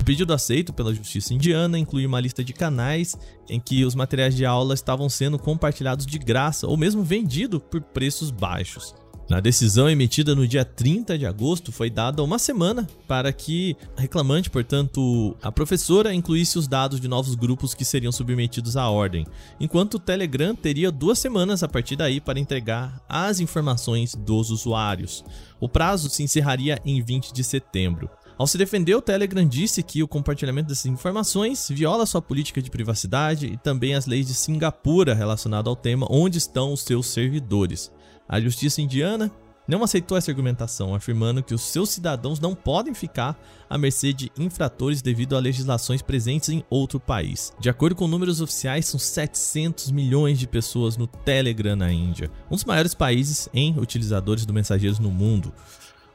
Pedido 0.06 0.32
aceito 0.32 0.72
pela 0.72 0.94
justiça 0.94 1.34
indiana 1.34 1.76
inclui 1.76 2.06
uma 2.06 2.20
lista 2.20 2.44
de 2.44 2.52
canais 2.52 3.18
em 3.50 3.58
que 3.58 3.84
os 3.84 3.96
materiais 3.96 4.36
de 4.36 4.46
aula 4.46 4.72
estavam 4.72 5.08
sendo 5.08 5.36
compartilhados 5.36 6.06
de 6.06 6.16
graça 6.16 6.64
ou 6.68 6.76
mesmo 6.76 7.02
vendidos 7.02 7.60
por 7.68 7.80
preços 7.80 8.30
baixos. 8.30 8.94
Na 9.28 9.40
decisão 9.40 9.90
emitida 9.90 10.32
no 10.32 10.46
dia 10.46 10.64
30 10.64 11.18
de 11.18 11.26
agosto, 11.26 11.72
foi 11.72 11.90
dada 11.90 12.22
uma 12.22 12.38
semana 12.38 12.86
para 13.08 13.32
que 13.32 13.76
a 13.96 14.00
reclamante, 14.00 14.48
portanto, 14.48 15.36
a 15.42 15.50
professora, 15.50 16.14
incluísse 16.14 16.56
os 16.56 16.68
dados 16.68 17.00
de 17.00 17.08
novos 17.08 17.34
grupos 17.34 17.74
que 17.74 17.84
seriam 17.84 18.12
submetidos 18.12 18.76
à 18.76 18.88
ordem, 18.88 19.26
enquanto 19.58 19.94
o 19.94 19.98
Telegram 19.98 20.54
teria 20.54 20.92
duas 20.92 21.18
semanas 21.18 21.64
a 21.64 21.68
partir 21.68 21.96
daí 21.96 22.20
para 22.20 22.38
entregar 22.38 23.04
as 23.08 23.40
informações 23.40 24.14
dos 24.14 24.50
usuários. 24.50 25.24
O 25.58 25.68
prazo 25.68 26.08
se 26.08 26.22
encerraria 26.22 26.80
em 26.84 27.02
20 27.02 27.32
de 27.32 27.42
setembro. 27.42 28.08
Ao 28.38 28.46
se 28.46 28.58
defender, 28.58 28.94
o 28.94 29.00
Telegram 29.00 29.46
disse 29.46 29.82
que 29.82 30.02
o 30.02 30.08
compartilhamento 30.08 30.68
dessas 30.68 30.84
informações 30.86 31.68
viola 31.70 32.04
sua 32.04 32.20
política 32.20 32.60
de 32.60 32.70
privacidade 32.70 33.46
e 33.46 33.56
também 33.56 33.94
as 33.94 34.04
leis 34.04 34.26
de 34.26 34.34
Singapura 34.34 35.14
relacionadas 35.14 35.68
ao 35.68 35.74
tema 35.74 36.06
onde 36.10 36.36
estão 36.36 36.72
os 36.72 36.82
seus 36.82 37.06
servidores. 37.06 37.90
A 38.28 38.38
justiça 38.38 38.82
indiana 38.82 39.32
não 39.66 39.82
aceitou 39.82 40.16
essa 40.16 40.30
argumentação, 40.30 40.94
afirmando 40.94 41.42
que 41.42 41.54
os 41.54 41.62
seus 41.62 41.88
cidadãos 41.90 42.38
não 42.38 42.54
podem 42.54 42.94
ficar 42.94 43.40
à 43.68 43.76
mercê 43.76 44.12
de 44.12 44.30
infratores 44.38 45.00
devido 45.00 45.34
a 45.34 45.40
legislações 45.40 46.02
presentes 46.02 46.50
em 46.50 46.62
outro 46.70 47.00
país. 47.00 47.52
De 47.58 47.70
acordo 47.70 47.96
com 47.96 48.06
números 48.06 48.42
oficiais, 48.42 48.86
são 48.86 49.00
700 49.00 49.90
milhões 49.90 50.38
de 50.38 50.46
pessoas 50.46 50.96
no 50.96 51.06
Telegram 51.06 51.74
na 51.74 51.90
Índia, 51.90 52.30
um 52.50 52.54
dos 52.54 52.64
maiores 52.64 52.94
países 52.94 53.48
em 53.52 53.76
utilizadores 53.78 54.44
do 54.44 54.52
mensageiros 54.52 54.98
no 54.98 55.10
mundo. 55.10 55.52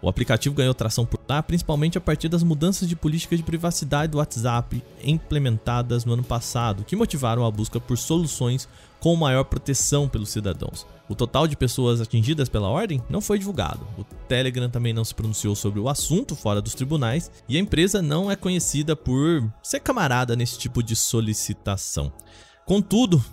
O 0.01 0.09
aplicativo 0.09 0.55
ganhou 0.55 0.73
tração 0.73 1.05
por 1.05 1.19
lá, 1.29 1.43
principalmente 1.43 1.97
a 1.97 2.01
partir 2.01 2.27
das 2.27 2.41
mudanças 2.41 2.89
de 2.89 2.95
política 2.95 3.37
de 3.37 3.43
privacidade 3.43 4.11
do 4.11 4.17
WhatsApp 4.17 4.83
implementadas 5.03 6.05
no 6.05 6.13
ano 6.13 6.23
passado, 6.23 6.83
que 6.83 6.95
motivaram 6.95 7.45
a 7.45 7.51
busca 7.51 7.79
por 7.79 7.97
soluções 7.97 8.67
com 8.99 9.15
maior 9.15 9.43
proteção 9.43 10.09
pelos 10.09 10.29
cidadãos. 10.29 10.87
O 11.07 11.15
total 11.15 11.47
de 11.47 11.55
pessoas 11.55 12.01
atingidas 12.01 12.49
pela 12.49 12.69
ordem 12.69 13.01
não 13.09 13.21
foi 13.21 13.37
divulgado. 13.37 13.85
O 13.97 14.03
Telegram 14.27 14.69
também 14.69 14.93
não 14.93 15.03
se 15.03 15.13
pronunciou 15.13 15.55
sobre 15.55 15.79
o 15.79 15.89
assunto 15.89 16.35
fora 16.35 16.61
dos 16.61 16.73
tribunais 16.73 17.29
e 17.47 17.57
a 17.57 17.59
empresa 17.59 18.01
não 18.01 18.31
é 18.31 18.35
conhecida 18.35 18.95
por 18.95 19.47
ser 19.61 19.81
camarada 19.81 20.35
nesse 20.35 20.57
tipo 20.57 20.81
de 20.81 20.95
solicitação. 20.95 22.11
Contudo, 22.65 23.23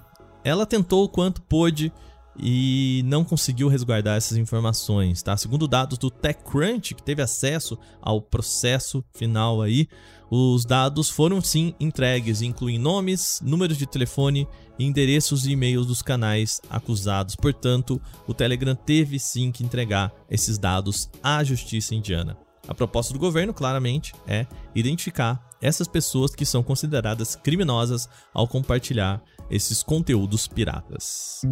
ela 0.44 0.66
tentou 0.66 1.04
o 1.04 1.08
quanto 1.08 1.40
pôde 1.42 1.92
e 2.38 3.02
não 3.04 3.24
conseguiu 3.24 3.68
resguardar 3.68 4.16
essas 4.16 4.36
informações, 4.36 5.22
tá? 5.22 5.36
Segundo 5.36 5.66
dados 5.66 5.98
do 5.98 6.10
TechCrunch, 6.10 6.94
que 6.94 7.02
teve 7.02 7.22
acesso 7.22 7.78
ao 8.00 8.20
processo 8.22 9.04
final 9.12 9.60
aí, 9.60 9.88
os 10.30 10.64
dados 10.64 11.08
foram 11.08 11.40
sim 11.40 11.74
entregues, 11.80 12.42
incluem 12.42 12.78
nomes, 12.78 13.40
números 13.42 13.78
de 13.78 13.86
telefone, 13.86 14.46
endereços 14.78 15.46
e 15.46 15.52
e-mails 15.52 15.86
dos 15.86 16.02
canais 16.02 16.60
acusados. 16.68 17.34
Portanto, 17.34 18.00
o 18.26 18.34
Telegram 18.34 18.74
teve 18.74 19.18
sim 19.18 19.50
que 19.50 19.64
entregar 19.64 20.12
esses 20.30 20.58
dados 20.58 21.10
à 21.22 21.42
justiça 21.42 21.94
indiana. 21.94 22.36
A 22.68 22.74
proposta 22.74 23.14
do 23.14 23.18
governo, 23.18 23.54
claramente, 23.54 24.12
é 24.26 24.46
identificar 24.74 25.42
essas 25.60 25.88
pessoas 25.88 26.34
que 26.34 26.44
são 26.44 26.62
consideradas 26.62 27.34
criminosas 27.34 28.08
ao 28.32 28.46
compartilhar 28.46 29.22
esses 29.50 29.82
conteúdos 29.82 30.46
piratas. 30.46 31.42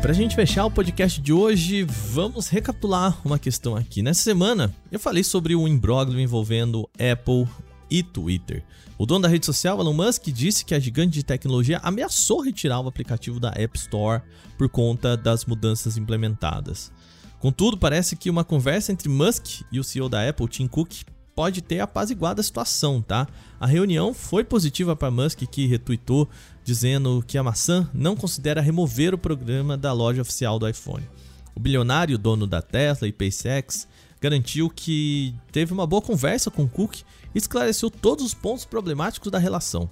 Para 0.00 0.12
a 0.12 0.14
gente 0.14 0.34
fechar 0.34 0.64
o 0.64 0.70
podcast 0.70 1.20
de 1.20 1.32
hoje, 1.32 1.82
vamos 1.82 2.48
recapitular 2.48 3.20
uma 3.24 3.38
questão 3.38 3.76
aqui. 3.76 4.00
Nessa 4.00 4.22
semana, 4.22 4.74
eu 4.90 4.98
falei 4.98 5.22
sobre 5.22 5.54
o 5.54 5.68
imbróglio 5.68 6.20
envolvendo 6.20 6.88
Apple 6.94 7.46
e 7.90 8.02
Twitter. 8.02 8.64
O 8.96 9.04
dono 9.04 9.22
da 9.22 9.28
rede 9.28 9.44
social, 9.44 9.80
Elon 9.80 9.92
Musk, 9.92 10.28
disse 10.28 10.64
que 10.64 10.74
a 10.74 10.78
gigante 10.78 11.12
de 11.12 11.22
tecnologia 11.22 11.80
ameaçou 11.82 12.40
retirar 12.40 12.80
o 12.80 12.88
aplicativo 12.88 13.38
da 13.38 13.50
App 13.50 13.76
Store 13.76 14.22
por 14.56 14.68
conta 14.68 15.16
das 15.16 15.44
mudanças 15.44 15.96
implementadas. 15.96 16.92
Contudo, 17.38 17.76
parece 17.76 18.16
que 18.16 18.30
uma 18.30 18.44
conversa 18.44 18.92
entre 18.92 19.08
Musk 19.08 19.62
e 19.70 19.78
o 19.78 19.84
CEO 19.84 20.08
da 20.08 20.28
Apple, 20.28 20.48
Tim 20.48 20.66
Cook, 20.66 21.02
pode 21.38 21.62
ter 21.62 21.78
apaziguado 21.78 22.40
a 22.40 22.42
situação, 22.42 23.00
tá? 23.00 23.24
A 23.60 23.66
reunião 23.66 24.12
foi 24.12 24.42
positiva 24.42 24.96
para 24.96 25.08
Musk, 25.08 25.42
que 25.48 25.68
retweetou 25.68 26.28
dizendo 26.64 27.22
que 27.24 27.38
a 27.38 27.44
maçã 27.44 27.88
não 27.94 28.16
considera 28.16 28.60
remover 28.60 29.14
o 29.14 29.18
programa 29.18 29.76
da 29.76 29.92
loja 29.92 30.20
oficial 30.20 30.58
do 30.58 30.68
iPhone. 30.68 31.08
O 31.54 31.60
bilionário 31.60 32.18
dono 32.18 32.44
da 32.44 32.60
Tesla 32.60 33.06
e 33.06 33.12
SpaceX 33.12 33.86
garantiu 34.20 34.68
que 34.68 35.32
teve 35.52 35.72
uma 35.72 35.86
boa 35.86 36.02
conversa 36.02 36.50
com 36.50 36.66
Cook 36.66 37.02
e 37.32 37.38
esclareceu 37.38 37.88
todos 37.88 38.24
os 38.24 38.34
pontos 38.34 38.64
problemáticos 38.64 39.30
da 39.30 39.38
relação. 39.38 39.88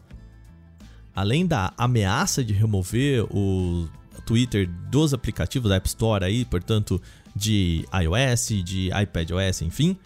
Além 1.14 1.46
da 1.46 1.72
ameaça 1.78 2.42
de 2.42 2.54
remover 2.54 3.24
o 3.30 3.88
Twitter 4.26 4.68
dos 4.90 5.14
aplicativos 5.14 5.68
da 5.68 5.76
App 5.76 5.86
Store 5.86 6.24
aí, 6.24 6.44
portanto, 6.44 7.00
de 7.36 7.86
iOS, 8.02 8.48
de 8.64 8.90
iPadOS, 9.00 9.62
enfim, 9.62 9.96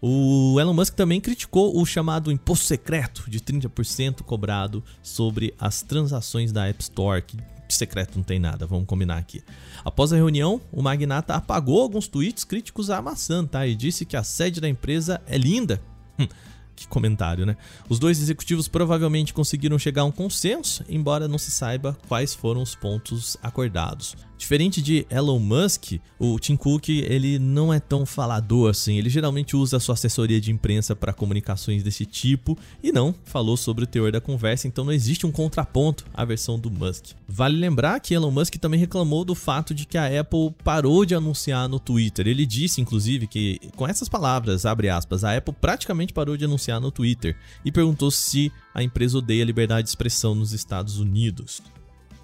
o 0.00 0.60
Elon 0.60 0.74
Musk 0.74 0.94
também 0.94 1.20
criticou 1.20 1.80
o 1.80 1.86
chamado 1.86 2.30
imposto 2.30 2.66
secreto 2.66 3.28
de 3.28 3.40
30% 3.40 4.22
cobrado 4.22 4.82
sobre 5.02 5.54
as 5.58 5.82
transações 5.82 6.52
da 6.52 6.68
App 6.68 6.82
Store, 6.82 7.22
que 7.22 7.36
secreto 7.68 8.16
não 8.16 8.22
tem 8.22 8.38
nada, 8.38 8.66
vamos 8.66 8.86
combinar 8.86 9.18
aqui. 9.18 9.42
Após 9.84 10.12
a 10.12 10.16
reunião, 10.16 10.60
o 10.70 10.82
magnata 10.82 11.34
apagou 11.34 11.82
alguns 11.82 12.06
tweets 12.08 12.44
críticos 12.44 12.90
à 12.90 13.00
maçã, 13.02 13.44
tá? 13.44 13.66
E 13.66 13.74
disse 13.74 14.04
que 14.04 14.16
a 14.16 14.22
sede 14.22 14.60
da 14.60 14.68
empresa 14.68 15.20
é 15.26 15.36
linda. 15.36 15.80
Hum, 16.18 16.28
que 16.76 16.86
comentário, 16.86 17.46
né? 17.46 17.56
Os 17.88 17.98
dois 17.98 18.20
executivos 18.20 18.68
provavelmente 18.68 19.32
conseguiram 19.32 19.78
chegar 19.78 20.02
a 20.02 20.04
um 20.04 20.12
consenso, 20.12 20.84
embora 20.88 21.26
não 21.26 21.38
se 21.38 21.50
saiba 21.50 21.96
quais 22.06 22.34
foram 22.34 22.62
os 22.62 22.74
pontos 22.74 23.36
acordados. 23.42 24.14
Diferente 24.38 24.82
de 24.82 25.06
Elon 25.08 25.38
Musk, 25.38 25.94
o 26.18 26.38
Tim 26.38 26.56
Cook 26.56 26.88
ele 26.90 27.38
não 27.38 27.72
é 27.72 27.80
tão 27.80 28.04
falador 28.04 28.70
assim. 28.70 28.96
Ele 28.96 29.08
geralmente 29.08 29.56
usa 29.56 29.80
sua 29.80 29.94
assessoria 29.94 30.40
de 30.40 30.52
imprensa 30.52 30.94
para 30.94 31.12
comunicações 31.12 31.82
desse 31.82 32.04
tipo 32.04 32.56
e 32.82 32.92
não 32.92 33.14
falou 33.24 33.56
sobre 33.56 33.84
o 33.84 33.86
teor 33.86 34.12
da 34.12 34.20
conversa, 34.20 34.68
então 34.68 34.84
não 34.84 34.92
existe 34.92 35.26
um 35.26 35.32
contraponto 35.32 36.04
à 36.12 36.24
versão 36.24 36.58
do 36.58 36.70
Musk. 36.70 37.12
Vale 37.26 37.56
lembrar 37.56 37.98
que 38.00 38.14
Elon 38.14 38.30
Musk 38.30 38.56
também 38.56 38.78
reclamou 38.78 39.24
do 39.24 39.34
fato 39.34 39.74
de 39.74 39.86
que 39.86 39.96
a 39.96 40.20
Apple 40.20 40.54
parou 40.62 41.04
de 41.04 41.14
anunciar 41.14 41.68
no 41.68 41.80
Twitter. 41.80 42.26
Ele 42.26 42.44
disse, 42.44 42.80
inclusive, 42.80 43.26
que 43.26 43.58
com 43.74 43.88
essas 43.88 44.08
palavras, 44.08 44.66
abre 44.66 44.88
aspas, 44.88 45.24
a 45.24 45.36
Apple 45.36 45.54
praticamente 45.60 46.12
parou 46.12 46.36
de 46.36 46.44
anunciar 46.44 46.80
no 46.80 46.90
Twitter 46.90 47.36
e 47.64 47.72
perguntou 47.72 48.10
se 48.10 48.52
a 48.74 48.82
empresa 48.82 49.18
odeia 49.18 49.42
a 49.42 49.46
liberdade 49.46 49.84
de 49.84 49.88
expressão 49.88 50.34
nos 50.34 50.52
Estados 50.52 50.98
Unidos. 50.98 51.62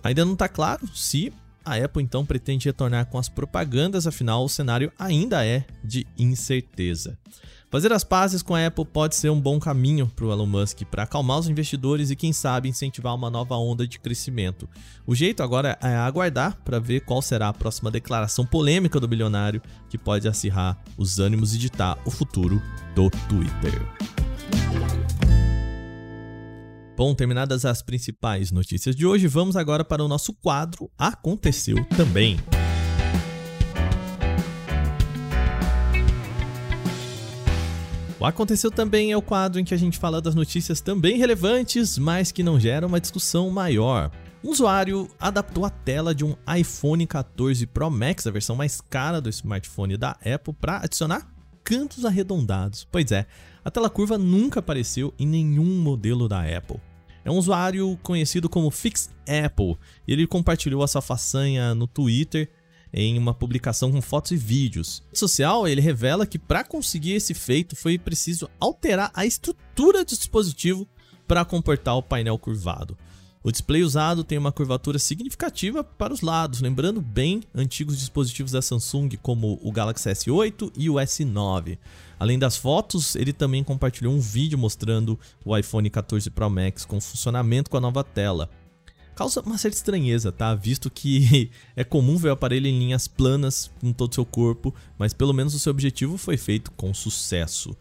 Ainda 0.03 0.25
não 0.25 0.33
está 0.33 0.49
claro 0.49 0.87
se 0.95 1.33
a 1.65 1.77
Apple 1.77 2.03
então 2.03 2.25
pretende 2.25 2.69
retornar 2.69 3.07
com 3.07 3.19
as 3.19 3.29
propagandas, 3.29 4.07
afinal 4.07 4.45
o 4.45 4.49
cenário 4.49 4.93
ainda 4.99 5.45
é 5.47 5.65
de 5.83 6.07
incerteza. 6.19 7.19
Fazer 7.73 7.91
as 7.91 8.05
pazes 8.05 8.43
com 8.43 8.55
a 8.55 8.67
Apple 8.67 8.85
pode 8.85 9.17
ser 9.17 9.31
um 9.31 9.41
bom 9.41 9.59
caminho 9.59 10.07
para 10.07 10.27
o 10.27 10.31
Elon 10.31 10.45
Musk 10.45 10.83
para 10.91 11.05
acalmar 11.05 11.39
os 11.39 11.49
investidores 11.49 12.11
e, 12.11 12.17
quem 12.17 12.31
sabe, 12.31 12.69
incentivar 12.69 13.15
uma 13.15 13.31
nova 13.31 13.57
onda 13.57 13.87
de 13.89 13.99
crescimento. 13.99 14.69
O 15.07 15.15
jeito 15.15 15.43
agora 15.43 15.79
é 15.81 15.97
aguardar 15.97 16.59
para 16.63 16.79
ver 16.79 17.01
qual 17.01 17.23
será 17.23 17.49
a 17.49 17.55
próxima 17.55 17.91
declaração 17.91 18.45
polêmica 18.45 19.01
do 19.01 19.09
bilionário 19.09 19.63
que 19.89 19.97
pode 19.97 20.29
acirrar 20.29 20.79
os 20.99 21.19
ânimos 21.19 21.55
e 21.55 21.59
ditar 21.59 21.99
o 22.05 22.11
futuro 22.11 22.61
do 22.95 23.09
Twitter. 23.27 23.81
Bom, 26.95 27.15
terminadas 27.15 27.65
as 27.65 27.81
principais 27.81 28.53
notícias 28.53 28.95
de 28.95 29.07
hoje, 29.07 29.27
vamos 29.27 29.57
agora 29.57 29.83
para 29.83 30.05
o 30.05 30.09
nosso 30.09 30.35
quadro 30.35 30.91
Aconteceu 30.99 31.83
Também. 31.97 32.37
O 38.21 38.27
Aconteceu 38.27 38.71
Também 38.71 39.11
é 39.11 39.17
o 39.17 39.23
quadro 39.23 39.59
em 39.59 39.65
que 39.65 39.73
a 39.73 39.77
gente 39.79 39.99
fala 39.99 40.21
das 40.21 40.35
notícias 40.35 40.83
também 40.83 41.17
relevantes, 41.17 41.97
mas 41.97 42.31
que 42.31 42.43
não 42.43 42.61
geram 42.61 42.89
uma 42.89 43.01
discussão 43.01 43.49
maior. 43.49 44.11
Um 44.45 44.51
usuário 44.51 45.09
adaptou 45.19 45.65
a 45.65 45.71
tela 45.71 46.15
de 46.15 46.25
um 46.27 46.37
iPhone 46.59 47.07
14 47.07 47.67
Pro 47.69 47.91
Max, 47.91 48.27
a 48.27 48.31
versão 48.31 48.55
mais 48.55 48.83
cara 48.83 49.19
do 49.19 49.31
smartphone 49.31 49.97
da 49.97 50.11
Apple, 50.11 50.53
para 50.53 50.85
adicionar 50.85 51.32
cantos 51.65 52.05
arredondados. 52.05 52.87
Pois 52.91 53.11
é, 53.13 53.27
a 53.65 53.71
tela 53.71 53.91
curva 53.91 54.19
nunca 54.19 54.61
apareceu 54.61 55.15
em 55.19 55.27
nenhum 55.27 55.81
modelo 55.81 56.29
da 56.29 56.43
Apple. 56.43 56.81
É 57.25 57.31
um 57.31 57.37
usuário 57.37 57.99
conhecido 58.03 58.49
como 58.49 58.71
Fix 58.71 59.11
Apple. 59.21 59.77
E 60.07 60.13
ele 60.13 60.27
compartilhou 60.27 60.83
essa 60.83 61.01
façanha 61.01 61.75
no 61.75 61.87
Twitter 61.87 62.51
em 62.93 63.17
uma 63.17 63.33
publicação 63.33 63.91
com 63.91 64.03
fotos 64.03 64.33
e 64.33 64.37
vídeos. 64.37 65.03
No 65.11 65.17
social, 65.17 65.67
ele 65.67 65.81
revela 65.81 66.27
que 66.27 66.39
para 66.39 66.65
conseguir 66.65 67.13
esse 67.13 67.33
feito 67.33 67.75
foi 67.75 67.99
preciso 67.99 68.51
alterar 68.61 69.11
a 69.15 69.25
estrutura 69.25 70.05
do 70.05 70.09
dispositivo 70.09 70.87
para 71.27 71.45
comportar 71.45 71.97
o 71.97 72.03
painel 72.03 72.39
curvado. 72.39 72.99
O 73.45 73.51
display 73.51 73.83
usado 73.83 74.23
tem 74.23 74.39
uma 74.39 74.53
curvatura 74.53 75.01
significativa 75.01 75.83
para 75.83 76.15
os 76.15 76.21
lados, 76.21 76.61
lembrando 76.61 77.01
bem 77.01 77.43
antigos 77.53 77.99
dispositivos 77.99 78.53
da 78.53 78.63
Samsung 78.63 79.09
como 79.21 79.59
o 79.61 79.73
Galaxy 79.73 80.09
S8 80.09 80.71
e 80.77 80.89
o 80.89 80.95
S9. 80.95 81.77
Além 82.21 82.39
das 82.39 82.57
fotos, 82.57 83.17
ele 83.17 83.33
também 83.33 83.65
compartilhou 83.65 84.15
um 84.15 84.21
vídeo 84.21 84.57
mostrando 84.57 85.19
o 85.45 85.57
iPhone 85.57 85.91
14 85.91 86.31
Pro 86.31 86.49
Max 86.49 86.85
com 86.85 87.01
funcionamento 87.01 87.69
com 87.69 87.77
a 87.77 87.81
nova 87.81 88.05
tela. 88.05 88.49
Causa 89.17 89.41
uma 89.41 89.59
certa 89.59 89.77
estranheza, 89.77 90.31
tá? 90.31 90.55
Visto 90.55 90.89
que 90.89 91.51
é 91.75 91.83
comum 91.83 92.17
ver 92.17 92.29
o 92.29 92.33
aparelho 92.33 92.69
em 92.69 92.79
linhas 92.79 93.09
planas 93.09 93.73
em 93.83 93.93
todo 93.93 94.13
o 94.13 94.15
seu 94.15 94.25
corpo, 94.25 94.73
mas 94.97 95.13
pelo 95.13 95.35
menos 95.35 95.53
o 95.53 95.59
seu 95.59 95.73
objetivo 95.73 96.17
foi 96.17 96.37
feito 96.37 96.71
com 96.71 96.95
sucesso. 96.95 97.77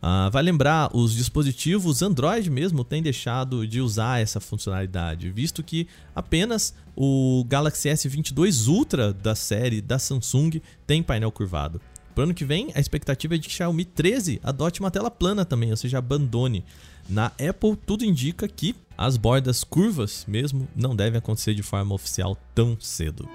Ah, 0.00 0.28
vai 0.30 0.42
lembrar, 0.42 0.90
os 0.94 1.14
dispositivos 1.14 2.02
Android 2.02 2.48
mesmo 2.50 2.84
têm 2.84 3.02
deixado 3.02 3.66
de 3.66 3.80
usar 3.80 4.20
essa 4.20 4.38
funcionalidade, 4.38 5.30
visto 5.30 5.62
que 5.62 5.88
apenas 6.14 6.72
o 6.96 7.44
Galaxy 7.48 7.88
S22 7.88 8.68
Ultra 8.68 9.12
da 9.12 9.34
série 9.34 9.80
da 9.80 9.98
Samsung 9.98 10.60
tem 10.86 11.02
painel 11.02 11.32
curvado. 11.32 11.80
Para 12.14 12.22
o 12.22 12.24
ano 12.24 12.34
que 12.34 12.44
vem, 12.44 12.70
a 12.74 12.80
expectativa 12.80 13.34
é 13.34 13.38
de 13.38 13.48
que 13.48 13.54
Xiaomi 13.54 13.84
13 13.84 14.40
adote 14.42 14.80
uma 14.80 14.90
tela 14.90 15.10
plana 15.10 15.44
também, 15.44 15.70
ou 15.70 15.76
seja, 15.76 15.98
abandone 15.98 16.64
Na 17.08 17.26
Apple, 17.26 17.76
tudo 17.86 18.04
indica 18.04 18.48
que 18.48 18.74
as 18.96 19.16
bordas 19.16 19.62
curvas 19.62 20.24
mesmo 20.26 20.68
não 20.74 20.96
devem 20.96 21.18
acontecer 21.18 21.54
de 21.54 21.62
forma 21.62 21.94
oficial 21.94 22.36
tão 22.54 22.76
cedo. 22.80 23.28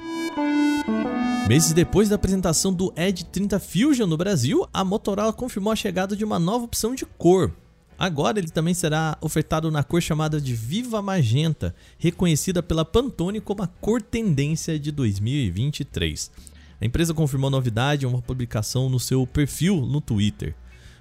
Meses 1.47 1.73
depois 1.73 2.07
da 2.07 2.15
apresentação 2.15 2.73
do 2.73 2.93
Edge 2.95 3.25
30 3.25 3.59
Fusion 3.59 4.07
no 4.07 4.15
Brasil, 4.15 4.65
a 4.73 4.83
Motorola 4.83 5.33
confirmou 5.33 5.73
a 5.73 5.75
chegada 5.75 6.15
de 6.15 6.23
uma 6.23 6.39
nova 6.39 6.63
opção 6.63 6.95
de 6.95 7.05
cor. 7.05 7.51
Agora 7.99 8.39
ele 8.39 8.49
também 8.49 8.73
será 8.73 9.17
ofertado 9.19 9.69
na 9.69 9.83
cor 9.83 10.01
chamada 10.01 10.39
de 10.39 10.55
Viva 10.55 11.01
Magenta, 11.01 11.75
reconhecida 11.97 12.63
pela 12.63 12.85
Pantone 12.85 13.41
como 13.41 13.61
a 13.61 13.67
cor 13.67 14.01
tendência 14.01 14.79
de 14.79 14.89
2023. 14.89 16.31
A 16.79 16.85
empresa 16.85 17.13
confirmou 17.13 17.49
a 17.49 17.51
novidade 17.51 18.05
em 18.05 18.09
uma 18.09 18.21
publicação 18.21 18.89
no 18.89 18.99
seu 18.99 19.27
perfil 19.27 19.85
no 19.85 19.99
Twitter. 19.99 20.55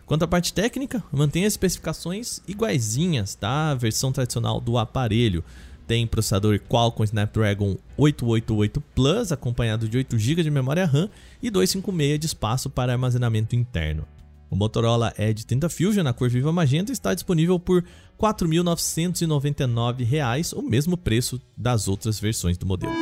Quanto 0.04 0.24
à 0.24 0.28
parte 0.28 0.52
técnica, 0.52 1.02
mantém 1.12 1.46
as 1.46 1.52
especificações 1.52 2.40
iguaizinhas 2.48 3.38
da 3.40 3.74
versão 3.76 4.10
tradicional 4.10 4.60
do 4.60 4.76
aparelho, 4.76 5.44
tem 5.86 6.06
processador 6.06 6.58
Qualcomm 6.60 7.04
Snapdragon 7.04 7.76
888 7.96 8.80
Plus, 8.94 9.32
acompanhado 9.32 9.88
de 9.88 9.96
8 9.96 10.18
GB 10.18 10.42
de 10.42 10.50
memória 10.50 10.84
RAM 10.86 11.08
e 11.42 11.50
256 11.50 12.18
de 12.18 12.26
espaço 12.26 12.68
para 12.70 12.92
armazenamento 12.92 13.56
interno. 13.56 14.06
O 14.50 14.56
Motorola 14.56 15.14
Edge 15.18 15.46
30 15.46 15.70
Fusion 15.70 16.02
na 16.02 16.12
cor 16.12 16.28
viva 16.28 16.52
magenta 16.52 16.92
está 16.92 17.14
disponível 17.14 17.58
por 17.58 17.82
R$ 17.82 17.88
4.999, 18.20 20.52
o 20.54 20.62
mesmo 20.62 20.96
preço 20.96 21.40
das 21.56 21.88
outras 21.88 22.20
versões 22.20 22.56
do 22.58 22.66
modelo. 22.66 22.92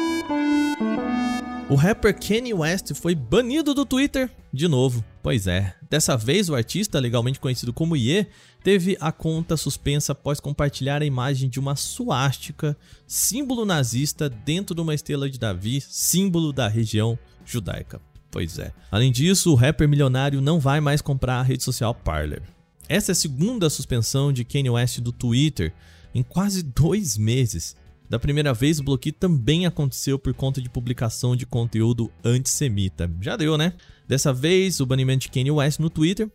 O 1.69 1.75
rapper 1.75 2.17
Kanye 2.19 2.55
West 2.55 2.95
foi 2.95 3.15
banido 3.15 3.75
do 3.75 3.87
Twitter 3.87 4.31
de 4.53 4.67
novo. 4.67 5.05
Pois 5.23 5.47
é, 5.47 5.75
dessa 5.89 6.17
vez 6.17 6.49
o 6.49 6.55
artista, 6.55 6.99
legalmente 6.99 7.39
conhecido 7.39 7.73
como 7.73 7.97
Ye, 7.97 8.27
teve 8.63 8.97
a 9.01 9.11
conta 9.11 9.57
suspensa 9.57 10.13
após 10.13 10.41
compartilhar 10.41 11.03
a 11.03 11.07
imagem 11.07 11.49
de 11.49 11.59
uma 11.59 11.77
suástica, 11.77 12.77
símbolo 13.07 13.65
nazista 13.65 14.29
dentro 14.29 14.75
de 14.75 14.81
uma 14.81 14.95
estrela 14.95 15.29
de 15.29 15.39
Davi, 15.39 15.81
símbolo 15.81 16.53
da 16.53 16.69
região 16.69 17.19
judaica. 17.45 18.01
Pois 18.31 18.59
é. 18.59 18.73
Além 18.91 19.11
disso, 19.11 19.53
o 19.53 19.57
rapper 19.57 19.89
milionário 19.89 20.41
não 20.41 20.61
vai 20.61 20.81
mais 20.81 21.03
comprar 21.03 21.41
a 21.41 21.43
rede 21.43 21.65
social 21.65 21.95
Parler. 21.95 22.43
Essa 22.89 23.11
é 23.11 23.15
a 23.15 23.17
segunda 23.17 23.71
suspensão 23.71 24.33
de 24.33 24.45
Kanye 24.45 24.71
West 24.71 25.01
do 25.01 25.13
Twitter 25.13 25.73
em 26.15 26.23
quase 26.23 26.63
dois 26.63 27.17
meses. 27.17 27.77
Da 28.09 28.19
primeira 28.19 28.53
vez, 28.53 28.81
o 28.81 28.83
bloqueio 28.83 29.13
também 29.13 29.67
aconteceu 29.67 30.19
por 30.19 30.35
conta 30.35 30.61
de 30.61 30.69
publicação 30.69 31.37
de 31.37 31.47
conteúdo 31.47 32.11
antissemita. 32.25 33.11
Já 33.21 33.37
deu, 33.37 33.57
né? 33.57 33.75
Dessa 34.09 34.33
vez, 34.33 34.81
o 34.81 34.87
banimento 34.87 35.23
de 35.23 35.31
Kanye 35.31 35.53
West 35.53 35.79
no 35.79 35.89
Twitter 35.89 36.29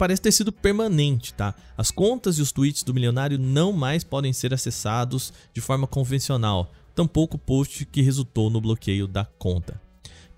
parece 0.00 0.22
ter 0.22 0.32
sido 0.32 0.50
permanente, 0.50 1.34
tá? 1.34 1.54
As 1.76 1.90
contas 1.90 2.38
e 2.38 2.40
os 2.40 2.50
tweets 2.50 2.82
do 2.82 2.94
milionário 2.94 3.38
não 3.38 3.70
mais 3.70 4.02
podem 4.02 4.32
ser 4.32 4.54
acessados 4.54 5.30
de 5.52 5.60
forma 5.60 5.86
convencional, 5.86 6.72
tampouco 6.94 7.36
o 7.36 7.38
post 7.38 7.84
que 7.84 8.00
resultou 8.00 8.48
no 8.48 8.62
bloqueio 8.62 9.06
da 9.06 9.26
conta. 9.26 9.78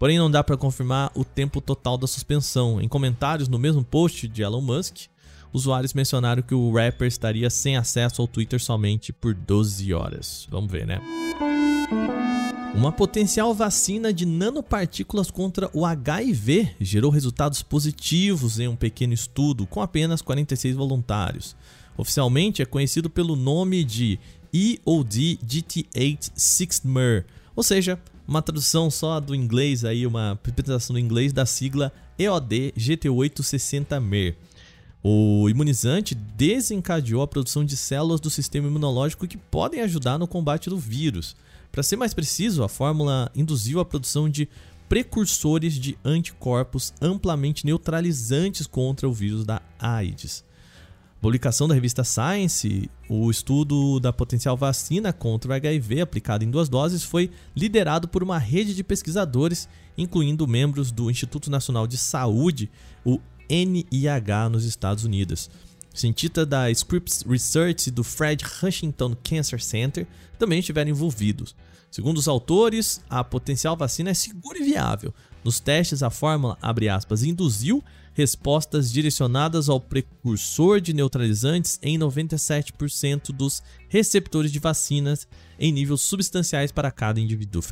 Porém, 0.00 0.18
não 0.18 0.28
dá 0.28 0.42
para 0.42 0.56
confirmar 0.56 1.12
o 1.14 1.24
tempo 1.24 1.60
total 1.60 1.96
da 1.96 2.08
suspensão. 2.08 2.80
Em 2.80 2.88
comentários 2.88 3.48
no 3.48 3.56
mesmo 3.56 3.84
post 3.84 4.26
de 4.26 4.42
Elon 4.42 4.60
Musk, 4.60 5.06
usuários 5.52 5.94
mencionaram 5.94 6.42
que 6.42 6.56
o 6.56 6.74
rapper 6.74 7.06
estaria 7.06 7.48
sem 7.48 7.76
acesso 7.76 8.20
ao 8.20 8.26
Twitter 8.26 8.60
somente 8.60 9.12
por 9.12 9.32
12 9.32 9.94
horas. 9.94 10.48
Vamos 10.50 10.72
ver, 10.72 10.88
né? 10.88 11.00
Uma 12.74 12.90
potencial 12.90 13.54
vacina 13.54 14.12
de 14.12 14.24
nanopartículas 14.24 15.30
contra 15.30 15.70
o 15.74 15.84
HIV 15.84 16.74
gerou 16.80 17.10
resultados 17.10 17.62
positivos 17.62 18.58
em 18.58 18.66
um 18.66 18.74
pequeno 18.74 19.12
estudo 19.12 19.66
com 19.66 19.82
apenas 19.82 20.22
46 20.22 20.74
voluntários. 20.74 21.54
Oficialmente 21.96 22.62
é 22.62 22.64
conhecido 22.64 23.10
pelo 23.10 23.36
nome 23.36 23.84
de 23.84 24.18
EOD 24.54 25.38
GT8 25.46 26.32
6mer, 26.34 27.24
ou 27.54 27.62
seja, 27.62 28.00
uma 28.26 28.40
tradução 28.40 28.90
só 28.90 29.20
do 29.20 29.34
inglês 29.34 29.84
aí, 29.84 30.06
uma 30.06 30.38
interpretação 30.42 30.94
do 30.94 31.00
inglês 31.00 31.32
da 31.32 31.44
sigla 31.44 31.92
EOD 32.18 32.72
GT860mer. 32.78 34.34
O 35.04 35.48
imunizante 35.48 36.14
desencadeou 36.14 37.22
a 37.22 37.26
produção 37.26 37.64
de 37.64 37.76
células 37.76 38.20
do 38.20 38.30
sistema 38.30 38.68
imunológico 38.68 39.26
que 39.26 39.36
podem 39.36 39.80
ajudar 39.80 40.16
no 40.16 40.28
combate 40.28 40.70
do 40.70 40.78
vírus. 40.78 41.34
Para 41.72 41.82
ser 41.82 41.96
mais 41.96 42.14
preciso, 42.14 42.62
a 42.62 42.68
fórmula 42.68 43.30
induziu 43.34 43.80
a 43.80 43.84
produção 43.84 44.28
de 44.28 44.48
precursores 44.88 45.74
de 45.74 45.98
anticorpos 46.04 46.92
amplamente 47.00 47.66
neutralizantes 47.66 48.66
contra 48.66 49.08
o 49.08 49.12
vírus 49.12 49.44
da 49.44 49.60
AIDS. 49.78 50.44
Publicação 51.22 51.66
da 51.66 51.74
revista 51.74 52.02
Science, 52.02 52.90
o 53.08 53.30
estudo 53.30 54.00
da 54.00 54.12
potencial 54.12 54.56
vacina 54.56 55.12
contra 55.12 55.50
o 55.50 55.54
HIV 55.54 56.00
aplicada 56.00 56.44
em 56.44 56.50
duas 56.50 56.68
doses 56.68 57.04
foi 57.04 57.30
liderado 57.56 58.08
por 58.08 58.22
uma 58.24 58.38
rede 58.38 58.74
de 58.74 58.82
pesquisadores, 58.82 59.68
incluindo 59.96 60.48
membros 60.48 60.90
do 60.90 61.08
Instituto 61.10 61.48
Nacional 61.48 61.86
de 61.86 61.96
Saúde, 61.96 62.68
o 63.04 63.20
NIH 63.48 64.48
nos 64.50 64.64
Estados 64.64 65.04
Unidos. 65.04 65.50
Cientistas 65.94 66.46
da 66.46 66.70
Scripps 66.70 67.22
Research 67.28 67.88
e 67.88 67.90
do 67.90 68.02
Fred 68.02 68.44
Huntington 68.62 69.14
Cancer 69.22 69.62
Center 69.62 70.06
também 70.38 70.60
estiveram 70.60 70.90
envolvidos. 70.90 71.54
Segundo 71.90 72.16
os 72.16 72.28
autores, 72.28 73.02
a 73.10 73.22
potencial 73.22 73.76
vacina 73.76 74.10
é 74.10 74.14
segura 74.14 74.58
e 74.58 74.64
viável. 74.64 75.12
Nos 75.44 75.60
testes, 75.60 76.02
a 76.02 76.08
fórmula, 76.08 76.56
aspas, 76.90 77.22
induziu 77.22 77.84
respostas 78.14 78.90
direcionadas 78.90 79.68
ao 79.68 79.80
precursor 79.80 80.80
de 80.80 80.94
neutralizantes 80.94 81.78
em 81.82 81.98
97% 81.98 83.32
dos 83.32 83.62
receptores 83.88 84.50
de 84.50 84.58
vacinas 84.58 85.26
em 85.58 85.72
níveis 85.72 86.00
substanciais 86.00 86.72
para 86.72 86.90
cada 86.90 87.20
indivíduo. 87.20 87.62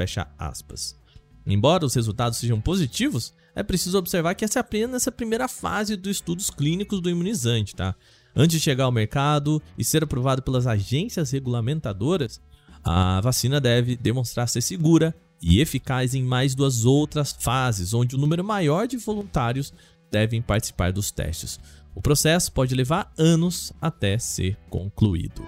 Embora 1.46 1.86
os 1.86 1.94
resultados 1.94 2.38
sejam 2.38 2.60
positivos, 2.60 3.32
é 3.60 3.62
preciso 3.62 3.98
observar 3.98 4.34
que 4.34 4.44
essa 4.44 4.58
é 4.58 4.60
apenas 4.60 5.06
a 5.06 5.12
primeira 5.12 5.46
fase 5.46 5.96
dos 5.96 6.16
estudos 6.16 6.50
clínicos 6.50 7.00
do 7.00 7.10
imunizante, 7.10 7.74
tá? 7.74 7.94
Antes 8.34 8.58
de 8.58 8.64
chegar 8.64 8.84
ao 8.84 8.92
mercado 8.92 9.62
e 9.76 9.84
ser 9.84 10.02
aprovado 10.02 10.42
pelas 10.42 10.66
agências 10.66 11.30
regulamentadoras, 11.30 12.40
a 12.82 13.20
vacina 13.20 13.60
deve 13.60 13.96
demonstrar 13.96 14.48
ser 14.48 14.62
segura 14.62 15.14
e 15.42 15.60
eficaz 15.60 16.14
em 16.14 16.22
mais 16.22 16.54
duas 16.54 16.84
outras 16.84 17.36
fases, 17.38 17.92
onde 17.92 18.14
o 18.14 18.18
um 18.18 18.20
número 18.20 18.44
maior 18.44 18.86
de 18.86 18.96
voluntários 18.96 19.72
devem 20.10 20.40
participar 20.40 20.92
dos 20.92 21.10
testes. 21.10 21.58
O 21.94 22.00
processo 22.00 22.52
pode 22.52 22.74
levar 22.74 23.12
anos 23.18 23.72
até 23.80 24.18
ser 24.18 24.56
concluído. 24.68 25.42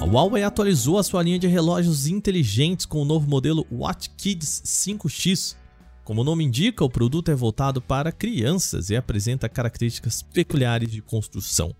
A 0.00 0.04
Huawei 0.04 0.42
atualizou 0.42 0.98
a 0.98 1.02
sua 1.02 1.22
linha 1.22 1.38
de 1.38 1.46
relógios 1.46 2.06
inteligentes 2.06 2.84
com 2.84 3.00
o 3.00 3.04
novo 3.04 3.28
modelo 3.28 3.66
Watch 3.72 4.10
Kids 4.10 4.62
5X. 4.64 5.56
Como 6.06 6.20
o 6.20 6.24
nome 6.24 6.44
indica, 6.44 6.84
o 6.84 6.88
produto 6.88 7.32
é 7.32 7.34
voltado 7.34 7.82
para 7.82 8.12
crianças 8.12 8.90
e 8.90 8.96
apresenta 8.96 9.48
características 9.48 10.22
peculiares 10.22 10.88
de 10.88 11.02
construção. 11.02 11.74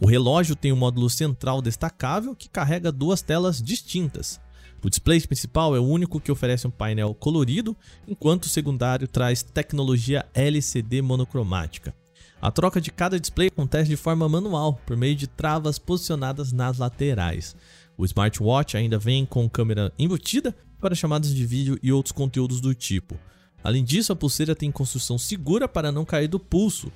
O 0.00 0.06
relógio 0.06 0.54
tem 0.54 0.72
um 0.72 0.76
módulo 0.76 1.10
central 1.10 1.60
destacável 1.60 2.36
que 2.36 2.48
carrega 2.48 2.92
duas 2.92 3.22
telas 3.22 3.60
distintas. 3.60 4.40
O 4.84 4.88
display 4.88 5.20
principal 5.22 5.74
é 5.74 5.80
o 5.80 5.84
único 5.84 6.20
que 6.20 6.30
oferece 6.30 6.64
um 6.64 6.70
painel 6.70 7.12
colorido, 7.12 7.76
enquanto 8.06 8.44
o 8.44 8.48
secundário 8.48 9.08
traz 9.08 9.42
tecnologia 9.42 10.24
LCD 10.32 11.02
monocromática. 11.02 11.92
A 12.40 12.52
troca 12.52 12.80
de 12.80 12.92
cada 12.92 13.18
display 13.18 13.48
acontece 13.48 13.90
de 13.90 13.96
forma 13.96 14.28
manual, 14.28 14.80
por 14.86 14.96
meio 14.96 15.16
de 15.16 15.26
travas 15.26 15.80
posicionadas 15.80 16.52
nas 16.52 16.78
laterais. 16.78 17.56
O 17.98 18.04
smartwatch 18.04 18.76
ainda 18.76 18.96
vem 18.96 19.26
com 19.26 19.50
câmera 19.50 19.92
embutida 19.98 20.54
para 20.80 20.94
chamadas 20.94 21.34
de 21.34 21.44
vídeo 21.44 21.76
e 21.82 21.92
outros 21.92 22.12
conteúdos 22.12 22.60
do 22.60 22.72
tipo. 22.72 23.18
Além 23.62 23.84
disso, 23.84 24.12
a 24.12 24.16
pulseira 24.16 24.54
tem 24.54 24.70
construção 24.70 25.18
segura 25.18 25.68
para 25.68 25.92
não 25.92 26.04
cair 26.04 26.28
do 26.28 26.38
pulso. 26.38 26.90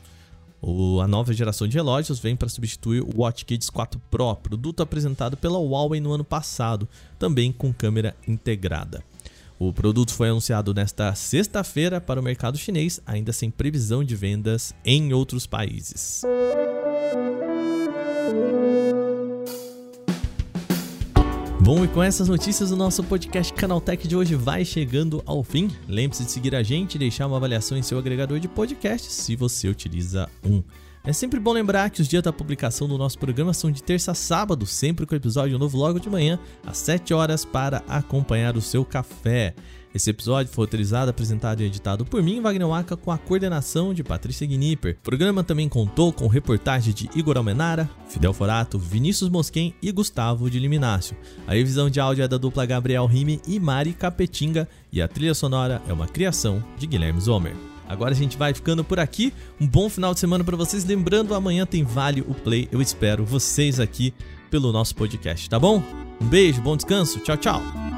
O, 0.60 1.00
a 1.00 1.06
nova 1.06 1.32
geração 1.32 1.68
de 1.68 1.76
relógios 1.76 2.18
vem 2.18 2.34
para 2.34 2.48
substituir 2.48 3.02
o 3.02 3.20
Watch 3.20 3.44
Kids 3.44 3.70
4 3.70 4.00
Pro, 4.10 4.34
produto 4.36 4.82
apresentado 4.82 5.36
pela 5.36 5.58
Huawei 5.58 6.00
no 6.00 6.12
ano 6.12 6.24
passado, 6.24 6.88
também 7.18 7.52
com 7.52 7.72
câmera 7.72 8.16
integrada. 8.26 9.04
O 9.58 9.72
produto 9.72 10.12
foi 10.12 10.28
anunciado 10.28 10.74
nesta 10.74 11.14
sexta-feira 11.14 12.00
para 12.00 12.20
o 12.20 12.22
mercado 12.22 12.58
chinês, 12.58 13.00
ainda 13.06 13.32
sem 13.32 13.50
previsão 13.50 14.04
de 14.04 14.14
vendas 14.14 14.74
em 14.84 15.14
outros 15.14 15.46
países. 15.46 16.22
Bom, 21.66 21.84
e 21.84 21.88
com 21.88 22.00
essas 22.00 22.28
notícias, 22.28 22.70
o 22.70 22.76
nosso 22.76 23.02
podcast 23.02 23.52
Canaltech 23.52 24.06
de 24.06 24.14
hoje 24.14 24.36
vai 24.36 24.64
chegando 24.64 25.20
ao 25.26 25.42
fim. 25.42 25.68
Lembre-se 25.88 26.24
de 26.24 26.30
seguir 26.30 26.54
a 26.54 26.62
gente 26.62 26.94
e 26.94 26.98
deixar 26.98 27.26
uma 27.26 27.38
avaliação 27.38 27.76
em 27.76 27.82
seu 27.82 27.98
agregador 27.98 28.38
de 28.38 28.46
podcasts, 28.46 29.12
se 29.12 29.34
você 29.34 29.66
utiliza 29.66 30.30
um. 30.44 30.62
É 31.02 31.12
sempre 31.12 31.40
bom 31.40 31.50
lembrar 31.52 31.90
que 31.90 32.00
os 32.00 32.06
dias 32.06 32.22
da 32.22 32.32
publicação 32.32 32.86
do 32.86 32.96
nosso 32.96 33.18
programa 33.18 33.52
são 33.52 33.68
de 33.68 33.82
terça 33.82 34.12
a 34.12 34.14
sábado, 34.14 34.64
sempre 34.64 35.06
com 35.06 35.16
episódio 35.16 35.58
novo 35.58 35.76
logo 35.76 35.98
de 35.98 36.08
manhã, 36.08 36.38
às 36.64 36.78
7 36.78 37.12
horas, 37.12 37.44
para 37.44 37.82
acompanhar 37.88 38.56
o 38.56 38.62
seu 38.62 38.84
café. 38.84 39.52
Esse 39.96 40.10
episódio 40.10 40.52
foi 40.52 40.64
autorizado, 40.64 41.10
apresentado 41.10 41.62
e 41.62 41.64
editado 41.64 42.04
por 42.04 42.22
mim, 42.22 42.42
Wagner 42.42 42.68
Waka, 42.68 42.98
com 42.98 43.10
a 43.10 43.16
coordenação 43.16 43.94
de 43.94 44.04
Patrícia 44.04 44.46
Gnipper. 44.46 44.98
O 45.00 45.02
programa 45.02 45.42
também 45.42 45.70
contou 45.70 46.12
com 46.12 46.26
reportagem 46.26 46.92
de 46.92 47.08
Igor 47.14 47.38
Almenara, 47.38 47.88
Fidel 48.06 48.34
Forato, 48.34 48.78
Vinícius 48.78 49.30
Mosquen 49.30 49.74
e 49.80 49.90
Gustavo 49.90 50.50
de 50.50 50.58
Liminácio. 50.58 51.16
A 51.46 51.54
revisão 51.54 51.88
de 51.88 51.98
áudio 51.98 52.22
é 52.22 52.28
da 52.28 52.36
dupla 52.36 52.66
Gabriel 52.66 53.06
Rime 53.06 53.40
e 53.48 53.58
Mari 53.58 53.94
Capetinga 53.94 54.68
e 54.92 55.00
a 55.00 55.08
trilha 55.08 55.32
sonora 55.32 55.80
é 55.88 55.92
uma 55.94 56.06
criação 56.06 56.62
de 56.76 56.86
Guilherme 56.86 57.18
Zomer. 57.18 57.56
Agora 57.88 58.10
a 58.10 58.16
gente 58.16 58.36
vai 58.36 58.52
ficando 58.52 58.84
por 58.84 59.00
aqui. 59.00 59.32
Um 59.58 59.66
bom 59.66 59.88
final 59.88 60.12
de 60.12 60.20
semana 60.20 60.44
para 60.44 60.58
vocês. 60.58 60.84
Lembrando, 60.84 61.34
amanhã 61.34 61.64
tem 61.64 61.84
Vale 61.84 62.20
o 62.20 62.34
Play. 62.34 62.68
Eu 62.70 62.82
espero 62.82 63.24
vocês 63.24 63.80
aqui 63.80 64.12
pelo 64.50 64.72
nosso 64.72 64.94
podcast, 64.94 65.48
tá 65.48 65.58
bom? 65.58 65.82
Um 66.20 66.26
beijo, 66.26 66.60
bom 66.60 66.76
descanso. 66.76 67.18
Tchau, 67.20 67.38
tchau. 67.38 67.95